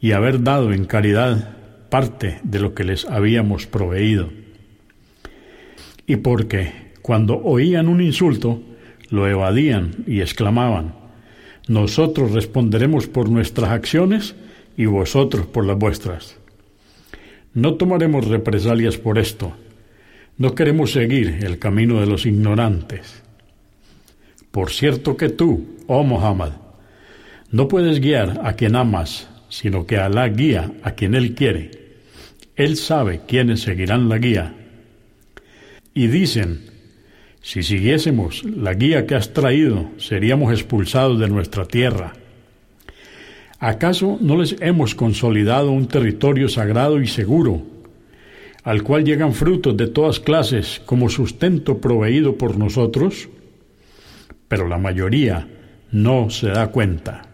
y 0.00 0.12
haber 0.12 0.42
dado 0.42 0.72
en 0.72 0.84
caridad 0.84 1.59
parte 1.90 2.40
de 2.42 2.60
lo 2.60 2.74
que 2.74 2.84
les 2.84 3.04
habíamos 3.04 3.66
proveído. 3.66 4.30
Y 6.06 6.16
porque 6.16 6.72
cuando 7.02 7.36
oían 7.38 7.88
un 7.88 8.00
insulto, 8.00 8.62
lo 9.10 9.28
evadían 9.28 10.04
y 10.06 10.20
exclamaban, 10.20 10.94
nosotros 11.68 12.32
responderemos 12.32 13.06
por 13.06 13.28
nuestras 13.28 13.70
acciones 13.70 14.34
y 14.76 14.86
vosotros 14.86 15.46
por 15.46 15.66
las 15.66 15.78
vuestras. 15.78 16.36
No 17.52 17.74
tomaremos 17.74 18.26
represalias 18.26 18.96
por 18.96 19.18
esto. 19.18 19.52
No 20.38 20.54
queremos 20.54 20.92
seguir 20.92 21.40
el 21.42 21.58
camino 21.58 22.00
de 22.00 22.06
los 22.06 22.26
ignorantes. 22.26 23.22
Por 24.50 24.70
cierto 24.70 25.16
que 25.16 25.28
tú, 25.28 25.76
oh 25.86 26.02
Muhammad, 26.02 26.52
no 27.50 27.68
puedes 27.68 28.00
guiar 28.00 28.40
a 28.44 28.54
quien 28.54 28.76
amas, 28.76 29.28
sino 29.48 29.86
que 29.86 29.98
Alá 29.98 30.28
guía 30.28 30.72
a 30.82 30.92
quien 30.92 31.14
Él 31.14 31.34
quiere. 31.34 31.79
Él 32.56 32.76
sabe 32.76 33.22
quiénes 33.26 33.60
seguirán 33.60 34.08
la 34.08 34.18
guía. 34.18 34.54
Y 35.94 36.06
dicen, 36.06 36.70
si 37.42 37.62
siguiésemos 37.62 38.44
la 38.44 38.74
guía 38.74 39.06
que 39.06 39.14
has 39.14 39.32
traído, 39.32 39.90
seríamos 39.96 40.52
expulsados 40.52 41.18
de 41.18 41.28
nuestra 41.28 41.64
tierra. 41.64 42.12
¿Acaso 43.58 44.18
no 44.20 44.36
les 44.36 44.56
hemos 44.60 44.94
consolidado 44.94 45.70
un 45.70 45.86
territorio 45.86 46.48
sagrado 46.48 47.00
y 47.00 47.06
seguro, 47.06 47.62
al 48.62 48.82
cual 48.82 49.04
llegan 49.04 49.32
frutos 49.32 49.76
de 49.76 49.86
todas 49.86 50.20
clases 50.20 50.80
como 50.84 51.08
sustento 51.08 51.80
proveído 51.80 52.36
por 52.36 52.58
nosotros? 52.58 53.28
Pero 54.48 54.66
la 54.68 54.78
mayoría 54.78 55.48
no 55.92 56.30
se 56.30 56.48
da 56.48 56.68
cuenta. 56.68 57.28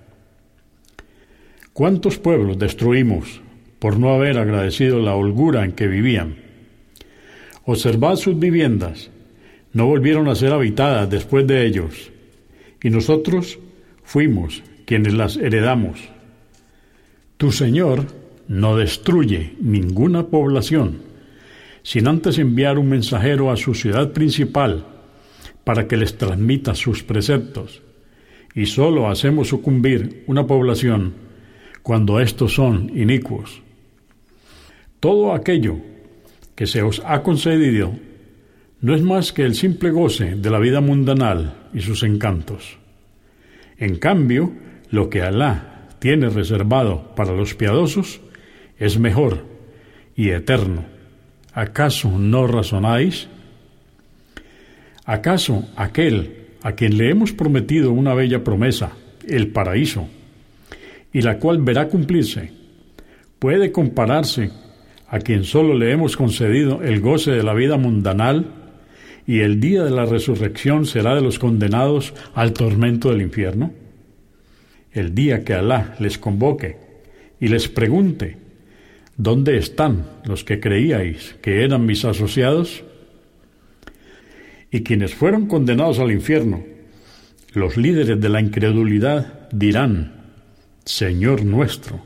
¿Cuántos 1.72 2.18
pueblos 2.18 2.58
destruimos 2.58 3.40
por 3.86 4.00
no 4.00 4.12
haber 4.12 4.36
agradecido 4.36 4.98
la 4.98 5.14
holgura 5.14 5.64
en 5.64 5.70
que 5.70 5.86
vivían? 5.86 6.38
Observad 7.66 8.16
sus 8.16 8.36
viviendas, 8.36 9.12
no 9.72 9.86
volvieron 9.86 10.26
a 10.26 10.34
ser 10.34 10.52
habitadas 10.52 11.08
después 11.08 11.46
de 11.46 11.64
ellos, 11.64 12.10
y 12.82 12.90
nosotros 12.90 13.60
fuimos 14.02 14.64
quienes 14.86 15.14
las 15.14 15.36
heredamos. 15.36 16.00
Tu 17.36 17.52
Señor 17.52 18.06
no 18.48 18.76
destruye 18.76 19.54
ninguna 19.60 20.26
población 20.26 21.02
sin 21.84 22.08
antes 22.08 22.38
enviar 22.38 22.80
un 22.80 22.88
mensajero 22.88 23.52
a 23.52 23.56
su 23.56 23.72
ciudad 23.72 24.10
principal 24.10 24.84
para 25.62 25.86
que 25.86 25.96
les 25.96 26.18
transmita 26.18 26.74
sus 26.74 27.04
preceptos, 27.04 27.82
y 28.52 28.66
sólo 28.66 29.08
hacemos 29.08 29.46
sucumbir 29.46 30.24
una 30.26 30.44
población 30.44 31.14
cuando 31.84 32.18
estos 32.18 32.52
son 32.52 32.90
inicuos. 32.98 33.62
Todo 35.06 35.34
aquello 35.34 35.76
que 36.56 36.66
se 36.66 36.82
os 36.82 37.00
ha 37.06 37.22
concedido 37.22 37.94
no 38.80 38.92
es 38.92 39.02
más 39.02 39.32
que 39.32 39.44
el 39.44 39.54
simple 39.54 39.92
goce 39.92 40.34
de 40.34 40.50
la 40.50 40.58
vida 40.58 40.80
mundanal 40.80 41.68
y 41.72 41.78
sus 41.78 42.02
encantos. 42.02 42.76
En 43.78 43.98
cambio, 44.00 44.50
lo 44.90 45.08
que 45.08 45.22
Alá 45.22 45.86
tiene 46.00 46.28
reservado 46.28 47.14
para 47.14 47.36
los 47.36 47.54
piadosos 47.54 48.20
es 48.80 48.98
mejor 48.98 49.44
y 50.16 50.30
eterno. 50.30 50.84
¿Acaso 51.52 52.10
no 52.18 52.48
razonáis? 52.48 53.28
¿Acaso 55.04 55.68
aquel 55.76 56.48
a 56.62 56.72
quien 56.72 56.98
le 56.98 57.10
hemos 57.10 57.30
prometido 57.30 57.92
una 57.92 58.12
bella 58.12 58.42
promesa, 58.42 58.90
el 59.24 59.52
paraíso, 59.52 60.08
y 61.12 61.22
la 61.22 61.38
cual 61.38 61.62
verá 61.62 61.86
cumplirse, 61.86 62.50
puede 63.38 63.70
compararse 63.70 64.65
a 65.08 65.20
quien 65.20 65.44
solo 65.44 65.74
le 65.74 65.92
hemos 65.92 66.16
concedido 66.16 66.82
el 66.82 67.00
goce 67.00 67.30
de 67.30 67.42
la 67.42 67.54
vida 67.54 67.76
mundanal 67.76 68.46
y 69.26 69.40
el 69.40 69.60
día 69.60 69.84
de 69.84 69.90
la 69.90 70.04
resurrección 70.04 70.86
será 70.86 71.14
de 71.14 71.20
los 71.20 71.38
condenados 71.38 72.14
al 72.34 72.52
tormento 72.52 73.10
del 73.10 73.22
infierno? 73.22 73.72
El 74.92 75.14
día 75.14 75.44
que 75.44 75.54
Alá 75.54 75.96
les 75.98 76.18
convoque 76.18 76.76
y 77.40 77.48
les 77.48 77.68
pregunte, 77.68 78.38
¿dónde 79.16 79.58
están 79.58 80.06
los 80.24 80.44
que 80.44 80.60
creíais 80.60 81.36
que 81.42 81.64
eran 81.64 81.86
mis 81.86 82.04
asociados? 82.04 82.84
Y 84.70 84.82
quienes 84.82 85.14
fueron 85.14 85.46
condenados 85.46 85.98
al 85.98 86.12
infierno, 86.12 86.64
los 87.52 87.76
líderes 87.76 88.20
de 88.20 88.28
la 88.28 88.40
incredulidad 88.40 89.48
dirán, 89.50 90.32
Señor 90.84 91.44
nuestro. 91.44 92.04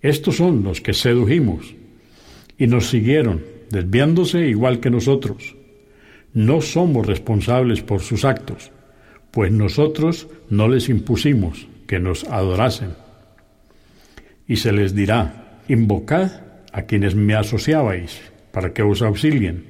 Estos 0.00 0.36
son 0.36 0.62
los 0.62 0.80
que 0.80 0.94
sedujimos 0.94 1.74
y 2.60 2.66
nos 2.66 2.90
siguieron, 2.90 3.42
desviándose 3.70 4.46
igual 4.46 4.80
que 4.80 4.90
nosotros. 4.90 5.56
No 6.34 6.60
somos 6.60 7.06
responsables 7.06 7.80
por 7.80 8.02
sus 8.02 8.26
actos, 8.26 8.70
pues 9.30 9.50
nosotros 9.50 10.28
no 10.50 10.68
les 10.68 10.90
impusimos 10.90 11.66
que 11.86 11.98
nos 11.98 12.24
adorasen. 12.24 12.90
Y 14.46 14.56
se 14.56 14.72
les 14.72 14.94
dirá, 14.94 15.62
invocad 15.68 16.42
a 16.70 16.82
quienes 16.82 17.14
me 17.14 17.34
asociabais 17.34 18.20
para 18.52 18.74
que 18.74 18.82
os 18.82 19.00
auxilien. 19.00 19.64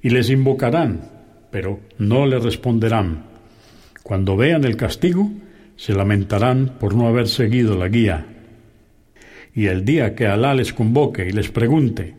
Y 0.00 0.10
les 0.10 0.30
invocarán, 0.30 1.10
pero 1.50 1.80
no 1.98 2.24
les 2.24 2.40
responderán. 2.40 3.24
Cuando 4.04 4.36
vean 4.36 4.62
el 4.62 4.76
castigo, 4.76 5.28
se 5.74 5.92
lamentarán 5.92 6.76
por 6.78 6.94
no 6.94 7.08
haber 7.08 7.26
seguido 7.26 7.76
la 7.76 7.88
guía. 7.88 8.26
Y 9.54 9.66
el 9.66 9.84
día 9.84 10.14
que 10.14 10.26
Alá 10.26 10.54
les 10.54 10.72
convoque 10.72 11.26
y 11.26 11.32
les 11.32 11.50
pregunte, 11.50 12.14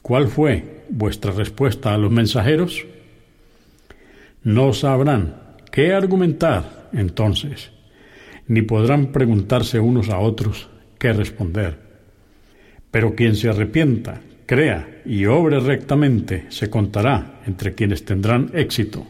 ¿cuál 0.00 0.28
fue 0.28 0.84
vuestra 0.88 1.32
respuesta 1.32 1.92
a 1.92 1.98
los 1.98 2.10
mensajeros? 2.10 2.84
No 4.44 4.72
sabrán 4.72 5.36
qué 5.70 5.92
argumentar 5.92 6.90
entonces, 6.92 7.70
ni 8.46 8.62
podrán 8.62 9.12
preguntarse 9.12 9.80
unos 9.80 10.08
a 10.08 10.18
otros 10.18 10.68
qué 10.98 11.12
responder. 11.12 11.78
Pero 12.90 13.14
quien 13.14 13.34
se 13.34 13.48
arrepienta, 13.48 14.20
crea 14.46 15.00
y 15.04 15.24
obre 15.26 15.60
rectamente, 15.60 16.46
se 16.50 16.68
contará 16.68 17.40
entre 17.46 17.74
quienes 17.74 18.04
tendrán 18.04 18.50
éxito. 18.52 19.06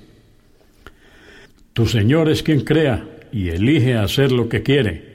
Tu 1.72 1.86
Señor 1.86 2.28
es 2.28 2.42
quien 2.42 2.60
crea 2.60 3.04
y 3.32 3.48
elige 3.48 3.94
hacer 3.94 4.30
lo 4.30 4.48
que 4.48 4.62
quiere, 4.62 5.12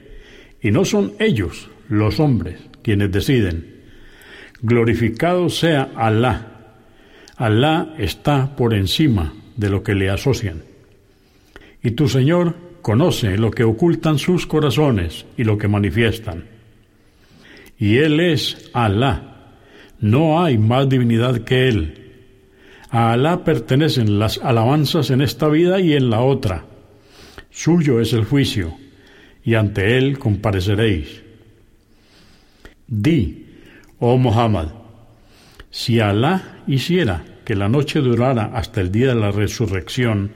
y 0.60 0.70
no 0.70 0.84
son 0.84 1.14
ellos, 1.20 1.70
los 1.88 2.20
hombres, 2.20 2.60
quienes 2.82 3.10
deciden. 3.10 3.82
Glorificado 4.60 5.48
sea 5.48 5.90
Alá. 5.96 6.74
Alá 7.36 7.94
está 7.98 8.56
por 8.56 8.74
encima 8.74 9.32
de 9.56 9.70
lo 9.70 9.82
que 9.82 9.94
le 9.94 10.10
asocian. 10.10 10.62
Y 11.82 11.92
tu 11.92 12.08
Señor 12.08 12.56
conoce 12.82 13.36
lo 13.36 13.50
que 13.50 13.64
ocultan 13.64 14.18
sus 14.18 14.46
corazones 14.46 15.26
y 15.36 15.44
lo 15.44 15.58
que 15.58 15.68
manifiestan. 15.68 16.44
Y 17.78 17.98
Él 17.98 18.20
es 18.20 18.70
Alá. 18.72 19.54
No 20.00 20.42
hay 20.42 20.58
más 20.58 20.88
divinidad 20.88 21.40
que 21.40 21.68
Él. 21.68 22.12
A 22.90 23.12
Alá 23.12 23.44
pertenecen 23.44 24.18
las 24.18 24.38
alabanzas 24.38 25.10
en 25.10 25.20
esta 25.20 25.48
vida 25.48 25.80
y 25.80 25.94
en 25.94 26.10
la 26.10 26.20
otra 26.20 26.64
Suyo 27.58 28.00
es 28.00 28.12
el 28.12 28.24
juicio, 28.24 28.76
y 29.42 29.54
ante 29.54 29.98
él 29.98 30.18
compareceréis. 30.20 31.22
Di, 32.88 33.44
oh 33.98 34.16
Muhammad, 34.16 34.68
si 35.70 36.00
Alá 36.00 36.62
hiciera 36.66 37.22
que 37.44 37.54
la 37.54 37.68
noche 37.68 38.00
durara 38.00 38.46
hasta 38.54 38.80
el 38.80 38.90
día 38.90 39.08
de 39.08 39.14
la 39.14 39.30
resurrección, 39.30 40.32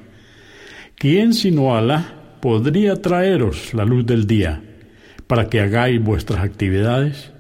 ¿quién 0.96 1.32
sino 1.32 1.74
Alá 1.74 2.36
podría 2.42 3.00
traeros 3.00 3.72
la 3.72 3.86
luz 3.86 4.04
del 4.04 4.26
día 4.26 4.62
para 5.26 5.48
que 5.48 5.60
hagáis 5.60 6.02
vuestras 6.02 6.44
actividades? 6.44 7.32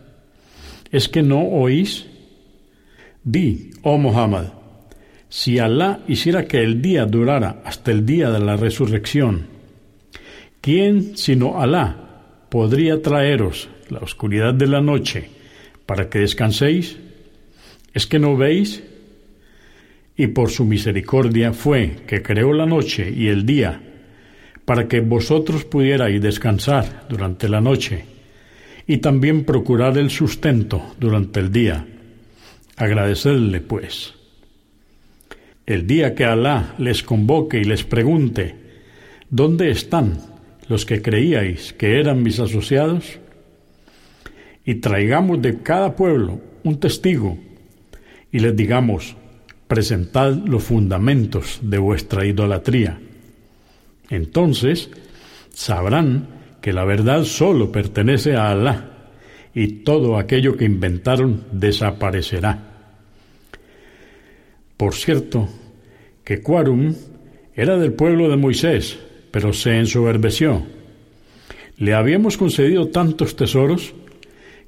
¿Es 0.90 1.10
que 1.10 1.22
no 1.22 1.42
oís? 1.42 2.06
Di, 3.22 3.70
oh 3.82 3.98
Muhammad, 3.98 4.46
si 5.28 5.58
Alá 5.58 6.00
hiciera 6.08 6.46
que 6.46 6.62
el 6.62 6.80
día 6.80 7.04
durara 7.04 7.60
hasta 7.66 7.90
el 7.90 8.06
día 8.06 8.30
de 8.30 8.40
la 8.40 8.56
resurrección, 8.56 9.46
¿quién 10.62 11.18
sino 11.18 11.60
Alá 11.60 12.46
podría 12.48 13.02
traeros 13.02 13.68
la 13.92 14.00
oscuridad 14.00 14.54
de 14.54 14.66
la 14.66 14.80
noche 14.80 15.28
para 15.86 16.08
que 16.08 16.20
descanséis? 16.20 16.96
¿Es 17.92 18.06
que 18.06 18.18
no 18.18 18.36
veis? 18.36 18.82
Y 20.16 20.28
por 20.28 20.50
su 20.50 20.64
misericordia 20.64 21.52
fue 21.52 21.98
que 22.06 22.22
creó 22.22 22.52
la 22.52 22.66
noche 22.66 23.12
y 23.14 23.28
el 23.28 23.44
día, 23.44 23.80
para 24.64 24.88
que 24.88 25.00
vosotros 25.00 25.64
pudierais 25.64 26.20
descansar 26.20 27.06
durante 27.08 27.48
la 27.48 27.60
noche 27.60 28.04
y 28.86 28.98
también 28.98 29.44
procurar 29.44 29.98
el 29.98 30.10
sustento 30.10 30.94
durante 30.98 31.40
el 31.40 31.52
día. 31.52 31.86
Agradecedle, 32.76 33.60
pues 33.60 34.14
el 35.66 35.86
día 35.86 36.14
que 36.14 36.24
Alá 36.24 36.74
les 36.78 37.02
convoque 37.02 37.58
y 37.58 37.64
les 37.64 37.84
pregunte, 37.84 38.54
¿dónde 39.30 39.70
están 39.70 40.18
los 40.68 40.84
que 40.84 41.02
creíais 41.02 41.72
que 41.72 42.00
eran 42.00 42.22
mis 42.22 42.40
asociados? 42.40 43.21
Y 44.64 44.76
traigamos 44.76 45.42
de 45.42 45.62
cada 45.62 45.96
pueblo 45.96 46.40
un 46.64 46.78
testigo 46.78 47.38
y 48.32 48.38
les 48.38 48.56
digamos, 48.56 49.14
presentad 49.68 50.32
los 50.34 50.62
fundamentos 50.62 51.60
de 51.62 51.78
vuestra 51.78 52.24
idolatría. 52.26 52.98
Entonces 54.08 54.90
sabrán 55.52 56.28
que 56.60 56.72
la 56.72 56.84
verdad 56.84 57.24
solo 57.24 57.70
pertenece 57.70 58.34
a 58.36 58.50
Alá 58.50 58.88
y 59.54 59.68
todo 59.84 60.16
aquello 60.16 60.56
que 60.56 60.64
inventaron 60.64 61.44
desaparecerá. 61.52 62.58
Por 64.76 64.94
cierto, 64.94 65.48
que 66.24 66.40
Cuarum 66.40 66.94
era 67.54 67.76
del 67.78 67.92
pueblo 67.92 68.28
de 68.28 68.36
Moisés, 68.36 68.98
pero 69.30 69.52
se 69.52 69.78
ensoberbeció. 69.78 70.62
Le 71.76 71.94
habíamos 71.94 72.36
concedido 72.36 72.88
tantos 72.88 73.36
tesoros 73.36 73.94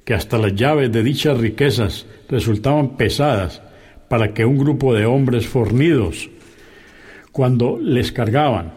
que 0.05 0.13
hasta 0.13 0.37
las 0.37 0.55
llaves 0.55 0.91
de 0.91 1.03
dichas 1.03 1.37
riquezas 1.37 2.05
resultaban 2.29 2.95
pesadas 2.95 3.61
para 4.07 4.33
que 4.33 4.45
un 4.45 4.57
grupo 4.57 4.93
de 4.93 5.05
hombres 5.05 5.47
fornidos, 5.47 6.29
cuando 7.31 7.77
les 7.81 8.11
cargaban. 8.11 8.71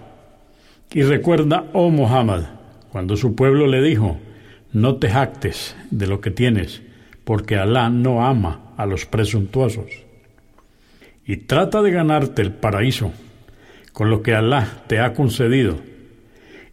Y 0.93 1.03
recuerda, 1.03 1.67
oh 1.75 1.91
Muhammad, 1.91 2.45
cuando 2.91 3.15
su 3.17 3.37
pueblo 3.37 3.67
le 3.67 3.83
dijo, 3.83 4.19
no 4.73 4.97
te 4.97 5.11
jactes 5.11 5.77
de 5.91 6.07
lo 6.07 6.21
que 6.21 6.31
tienes, 6.31 6.83
porque 7.25 7.57
Alá 7.57 7.91
no 7.91 8.25
ama 8.25 8.73
a 8.77 8.87
los 8.87 9.05
presuntuosos 9.05 10.09
y 11.27 11.37
trata 11.37 11.83
de 11.83 11.91
ganarte 11.91 12.41
el 12.41 12.53
paraíso 12.53 13.13
con 13.93 14.09
lo 14.09 14.23
que 14.23 14.35
Alá 14.35 14.85
te 14.87 14.99
ha 14.99 15.13
concedido. 15.13 15.77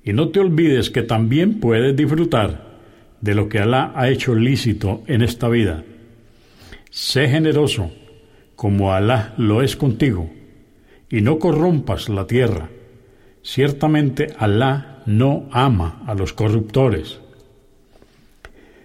Y 0.02 0.14
no 0.14 0.30
te 0.30 0.40
olvides 0.40 0.90
que 0.90 1.02
también 1.02 1.60
puedes 1.60 1.94
disfrutar 1.96 2.65
de 3.26 3.34
lo 3.34 3.50
que 3.50 3.58
Alá 3.58 3.92
ha 3.96 4.08
hecho 4.08 4.36
lícito 4.36 5.02
en 5.08 5.24
esta 5.24 5.50
vida. 5.50 5.84
Sé 6.92 7.28
generoso, 7.28 7.92
como 8.56 8.94
Alá 8.94 9.34
lo 9.38 9.64
es 9.64 9.76
contigo, 9.76 10.30
y 11.10 11.22
no 11.22 11.40
corrompas 11.40 12.08
la 12.08 12.28
tierra. 12.28 12.70
Ciertamente 13.42 14.28
Alá 14.38 15.02
no 15.08 15.50
ama 15.52 16.04
a 16.06 16.14
los 16.14 16.34
corruptores. 16.34 17.20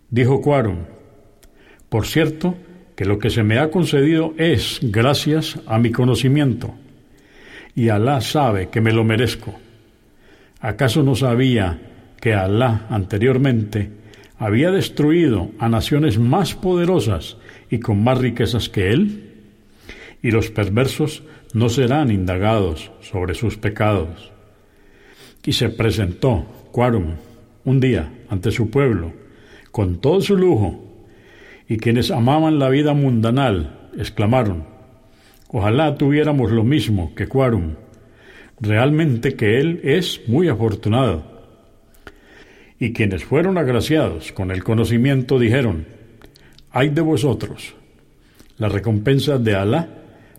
Dijo 0.09 0.41
Cuarum, 0.41 0.87
por 1.91 2.07
cierto, 2.07 2.55
que 2.97 3.05
lo 3.05 3.19
que 3.19 3.29
se 3.29 3.43
me 3.43 3.59
ha 3.59 3.71
concedido 3.71 4.33
es 4.39 4.79
gracias 4.81 5.61
a 5.67 5.79
mi 5.79 5.93
conocimiento, 5.93 6.73
y 7.75 7.91
Alá 7.91 8.23
sabe 8.23 8.71
que 8.71 8.81
me 8.81 8.93
lo 8.93 9.05
merezco. 9.05 9.55
¿Acaso 10.61 11.03
no 11.03 11.15
sabía 11.15 11.79
que 12.19 12.33
Alá 12.33 12.87
anteriormente 12.89 14.00
había 14.41 14.71
destruido 14.71 15.51
a 15.59 15.69
naciones 15.69 16.19
más 16.19 16.55
poderosas 16.55 17.37
y 17.69 17.79
con 17.79 18.03
más 18.03 18.17
riquezas 18.17 18.71
que 18.71 18.91
él? 18.91 19.35
Y 20.23 20.31
los 20.31 20.51
perversos 20.51 21.23
no 21.53 21.69
serán 21.69 22.11
indagados 22.11 22.91
sobre 23.03 23.35
sus 23.35 23.59
pecados. 23.59 24.33
Y 25.45 25.53
se 25.53 25.69
presentó 25.69 26.47
Quarum 26.73 27.17
un 27.67 27.81
día 27.81 28.11
ante 28.31 28.51
su 28.51 28.71
pueblo, 28.71 29.13
con 29.71 30.01
todo 30.01 30.23
su 30.23 30.37
lujo, 30.39 30.87
y 31.69 31.77
quienes 31.77 32.11
amaban 32.11 32.59
la 32.59 32.71
vida 32.71 32.95
mundanal 32.95 33.91
exclamaron, 33.99 34.65
ojalá 35.49 35.99
tuviéramos 35.99 36.51
lo 36.51 36.65
mismo 36.65 37.15
que 37.15 37.29
Quarum, 37.29 37.75
realmente 38.59 39.35
que 39.35 39.61
él 39.61 39.81
es 39.85 40.23
muy 40.29 40.49
afortunado. 40.49 41.40
Y 42.81 42.95
quienes 42.95 43.25
fueron 43.25 43.59
agraciados 43.59 44.33
con 44.33 44.51
el 44.51 44.65
conocimiento 44.65 45.39
dijeron, 45.39 45.87
hay 46.71 46.89
de 46.89 47.03
vosotros, 47.03 47.75
la 48.57 48.71
recompensa 48.71 49.39
de 49.39 49.55
Alá 49.55 49.89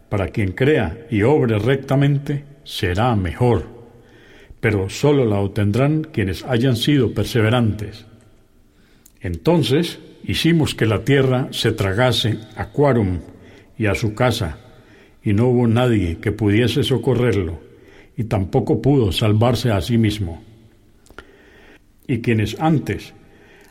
para 0.09 0.29
quien 0.29 0.53
crea 0.53 1.05
y 1.11 1.21
obre 1.21 1.59
rectamente 1.59 2.43
será 2.63 3.15
mejor, 3.15 3.67
pero 4.59 4.89
sólo 4.89 5.23
la 5.23 5.37
obtendrán 5.39 6.03
quienes 6.03 6.43
hayan 6.43 6.75
sido 6.75 7.13
perseverantes. 7.13 8.05
Entonces 9.21 9.99
hicimos 10.23 10.73
que 10.73 10.87
la 10.87 11.03
tierra 11.03 11.47
se 11.51 11.71
tragase 11.71 12.39
a 12.55 12.69
Quarum 12.69 13.19
y 13.77 13.85
a 13.85 13.93
su 13.93 14.15
casa, 14.15 14.57
y 15.23 15.33
no 15.33 15.47
hubo 15.49 15.67
nadie 15.67 16.17
que 16.17 16.31
pudiese 16.31 16.83
socorrerlo, 16.83 17.59
y 18.17 18.23
tampoco 18.23 18.81
pudo 18.81 19.11
salvarse 19.11 19.71
a 19.71 19.79
sí 19.79 19.99
mismo. 19.99 20.43
Y 22.11 22.19
quienes 22.19 22.59
antes 22.59 23.13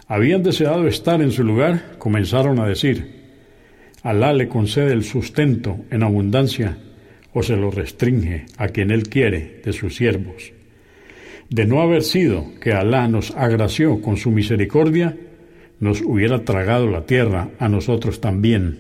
habían 0.09 0.43
deseado 0.43 0.89
estar 0.89 1.21
en 1.21 1.31
su 1.31 1.45
lugar, 1.45 1.97
comenzaron 1.99 2.59
a 2.59 2.67
decir, 2.67 3.21
Alá 4.03 4.33
le 4.33 4.49
concede 4.49 4.95
el 4.95 5.05
sustento 5.05 5.77
en 5.91 6.03
abundancia 6.03 6.79
o 7.35 7.43
se 7.43 7.55
lo 7.55 7.71
restringe 7.71 8.47
a 8.57 8.69
quien 8.69 8.93
él 8.93 9.11
quiere 9.11 9.61
de 9.63 9.75
sus 9.75 9.95
siervos. 9.97 10.55
De 11.51 11.67
no 11.67 11.83
haber 11.83 12.03
sido 12.03 12.47
que 12.63 12.73
Alá 12.73 13.09
nos 13.09 13.31
agració 13.33 14.01
con 14.01 14.17
su 14.17 14.31
misericordia, 14.31 15.19
nos 15.79 16.01
hubiera 16.01 16.43
tragado 16.43 16.87
la 16.87 17.05
tierra 17.05 17.51
a 17.59 17.69
nosotros 17.69 18.23
también. 18.23 18.79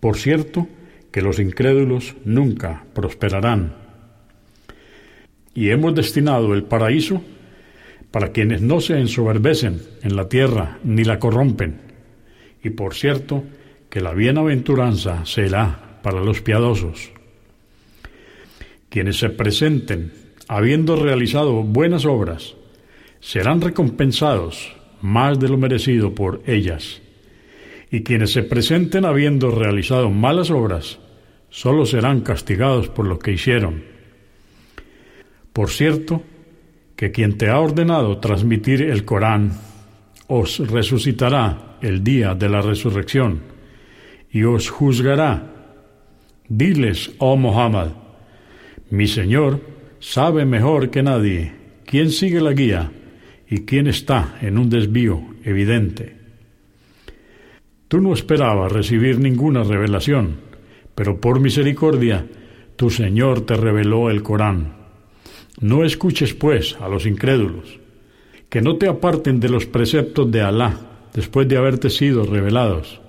Por 0.00 0.16
cierto, 0.16 0.66
que 1.12 1.22
los 1.22 1.38
incrédulos 1.38 2.16
nunca 2.24 2.86
prosperarán. 2.92 3.72
Y 5.54 5.70
hemos 5.70 5.94
destinado 5.94 6.54
el 6.54 6.64
paraíso 6.64 7.22
para 8.14 8.30
quienes 8.30 8.62
no 8.62 8.80
se 8.80 8.96
ensoberbecen 8.96 9.82
en 10.04 10.14
la 10.14 10.28
tierra 10.28 10.78
ni 10.84 11.02
la 11.02 11.18
corrompen. 11.18 11.80
Y 12.62 12.70
por 12.70 12.94
cierto, 12.94 13.42
que 13.90 14.00
la 14.00 14.14
bienaventuranza 14.14 15.26
será 15.26 15.98
para 16.00 16.20
los 16.20 16.40
piadosos. 16.40 17.10
Quienes 18.88 19.16
se 19.16 19.30
presenten 19.30 20.12
habiendo 20.46 20.94
realizado 20.94 21.64
buenas 21.64 22.04
obras 22.04 22.54
serán 23.18 23.60
recompensados 23.60 24.76
más 25.00 25.40
de 25.40 25.48
lo 25.48 25.58
merecido 25.58 26.14
por 26.14 26.40
ellas. 26.46 27.02
Y 27.90 28.04
quienes 28.04 28.30
se 28.30 28.44
presenten 28.44 29.06
habiendo 29.06 29.50
realizado 29.50 30.08
malas 30.08 30.52
obras, 30.52 31.00
sólo 31.50 31.84
serán 31.84 32.20
castigados 32.20 32.88
por 32.90 33.08
lo 33.08 33.18
que 33.18 33.32
hicieron. 33.32 33.82
Por 35.52 35.70
cierto, 35.70 36.22
que 36.96 37.10
quien 37.10 37.36
te 37.36 37.48
ha 37.48 37.58
ordenado 37.58 38.18
transmitir 38.18 38.82
el 38.82 39.04
Corán 39.04 39.52
os 40.26 40.58
resucitará 40.58 41.76
el 41.80 42.02
día 42.02 42.34
de 42.34 42.48
la 42.48 42.62
resurrección 42.62 43.42
y 44.30 44.44
os 44.44 44.70
juzgará. 44.70 45.50
Diles, 46.48 47.12
oh 47.18 47.36
Muhammad, 47.36 47.88
mi 48.90 49.06
Señor 49.06 49.60
sabe 49.98 50.44
mejor 50.44 50.90
que 50.90 51.02
nadie 51.02 51.52
quién 51.84 52.10
sigue 52.10 52.40
la 52.40 52.52
guía 52.52 52.90
y 53.48 53.60
quién 53.64 53.86
está 53.86 54.38
en 54.40 54.58
un 54.58 54.68
desvío 54.68 55.22
evidente. 55.44 56.16
Tú 57.88 58.00
no 58.00 58.12
esperabas 58.12 58.72
recibir 58.72 59.18
ninguna 59.20 59.62
revelación, 59.62 60.36
pero 60.94 61.20
por 61.20 61.40
misericordia 61.40 62.26
tu 62.76 62.90
Señor 62.90 63.42
te 63.42 63.54
reveló 63.54 64.10
el 64.10 64.22
Corán. 64.22 64.83
No 65.60 65.84
escuches, 65.84 66.34
pues, 66.34 66.76
a 66.80 66.88
los 66.88 67.06
incrédulos, 67.06 67.78
que 68.48 68.60
no 68.60 68.76
te 68.76 68.88
aparten 68.88 69.40
de 69.40 69.48
los 69.48 69.66
preceptos 69.66 70.30
de 70.30 70.42
Alá 70.42 71.08
después 71.12 71.48
de 71.48 71.56
haberte 71.56 71.90
sido 71.90 72.24
revelados, 72.24 73.00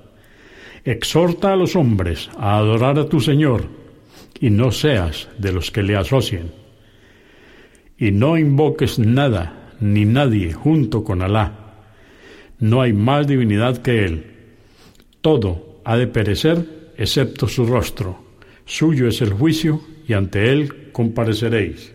Exhorta 0.85 1.51
a 1.51 1.55
los 1.55 1.75
hombres 1.75 2.29
a 2.37 2.57
adorar 2.57 2.99
a 2.99 3.09
tu 3.09 3.19
Señor 3.19 3.63
y 4.39 4.51
no 4.51 4.71
seas 4.71 5.27
de 5.39 5.51
los 5.51 5.71
que 5.71 5.81
le 5.81 5.95
asocien. 5.95 6.51
Y 7.97 8.11
no 8.11 8.37
invoques 8.37 8.99
nada 8.99 9.73
ni 9.79 10.05
nadie 10.05 10.53
junto 10.53 11.03
con 11.03 11.23
Alá. 11.23 11.79
No 12.59 12.83
hay 12.83 12.93
más 12.93 13.25
divinidad 13.25 13.79
que 13.79 14.05
Él. 14.05 14.25
Todo 15.21 15.81
ha 15.85 15.97
de 15.97 16.05
perecer 16.05 16.91
excepto 16.97 17.47
su 17.47 17.65
rostro. 17.65 18.23
Suyo 18.65 19.07
es 19.07 19.23
el 19.23 19.33
juicio 19.33 19.81
y 20.07 20.13
ante 20.13 20.51
Él 20.51 20.91
compareceréis. 20.91 21.94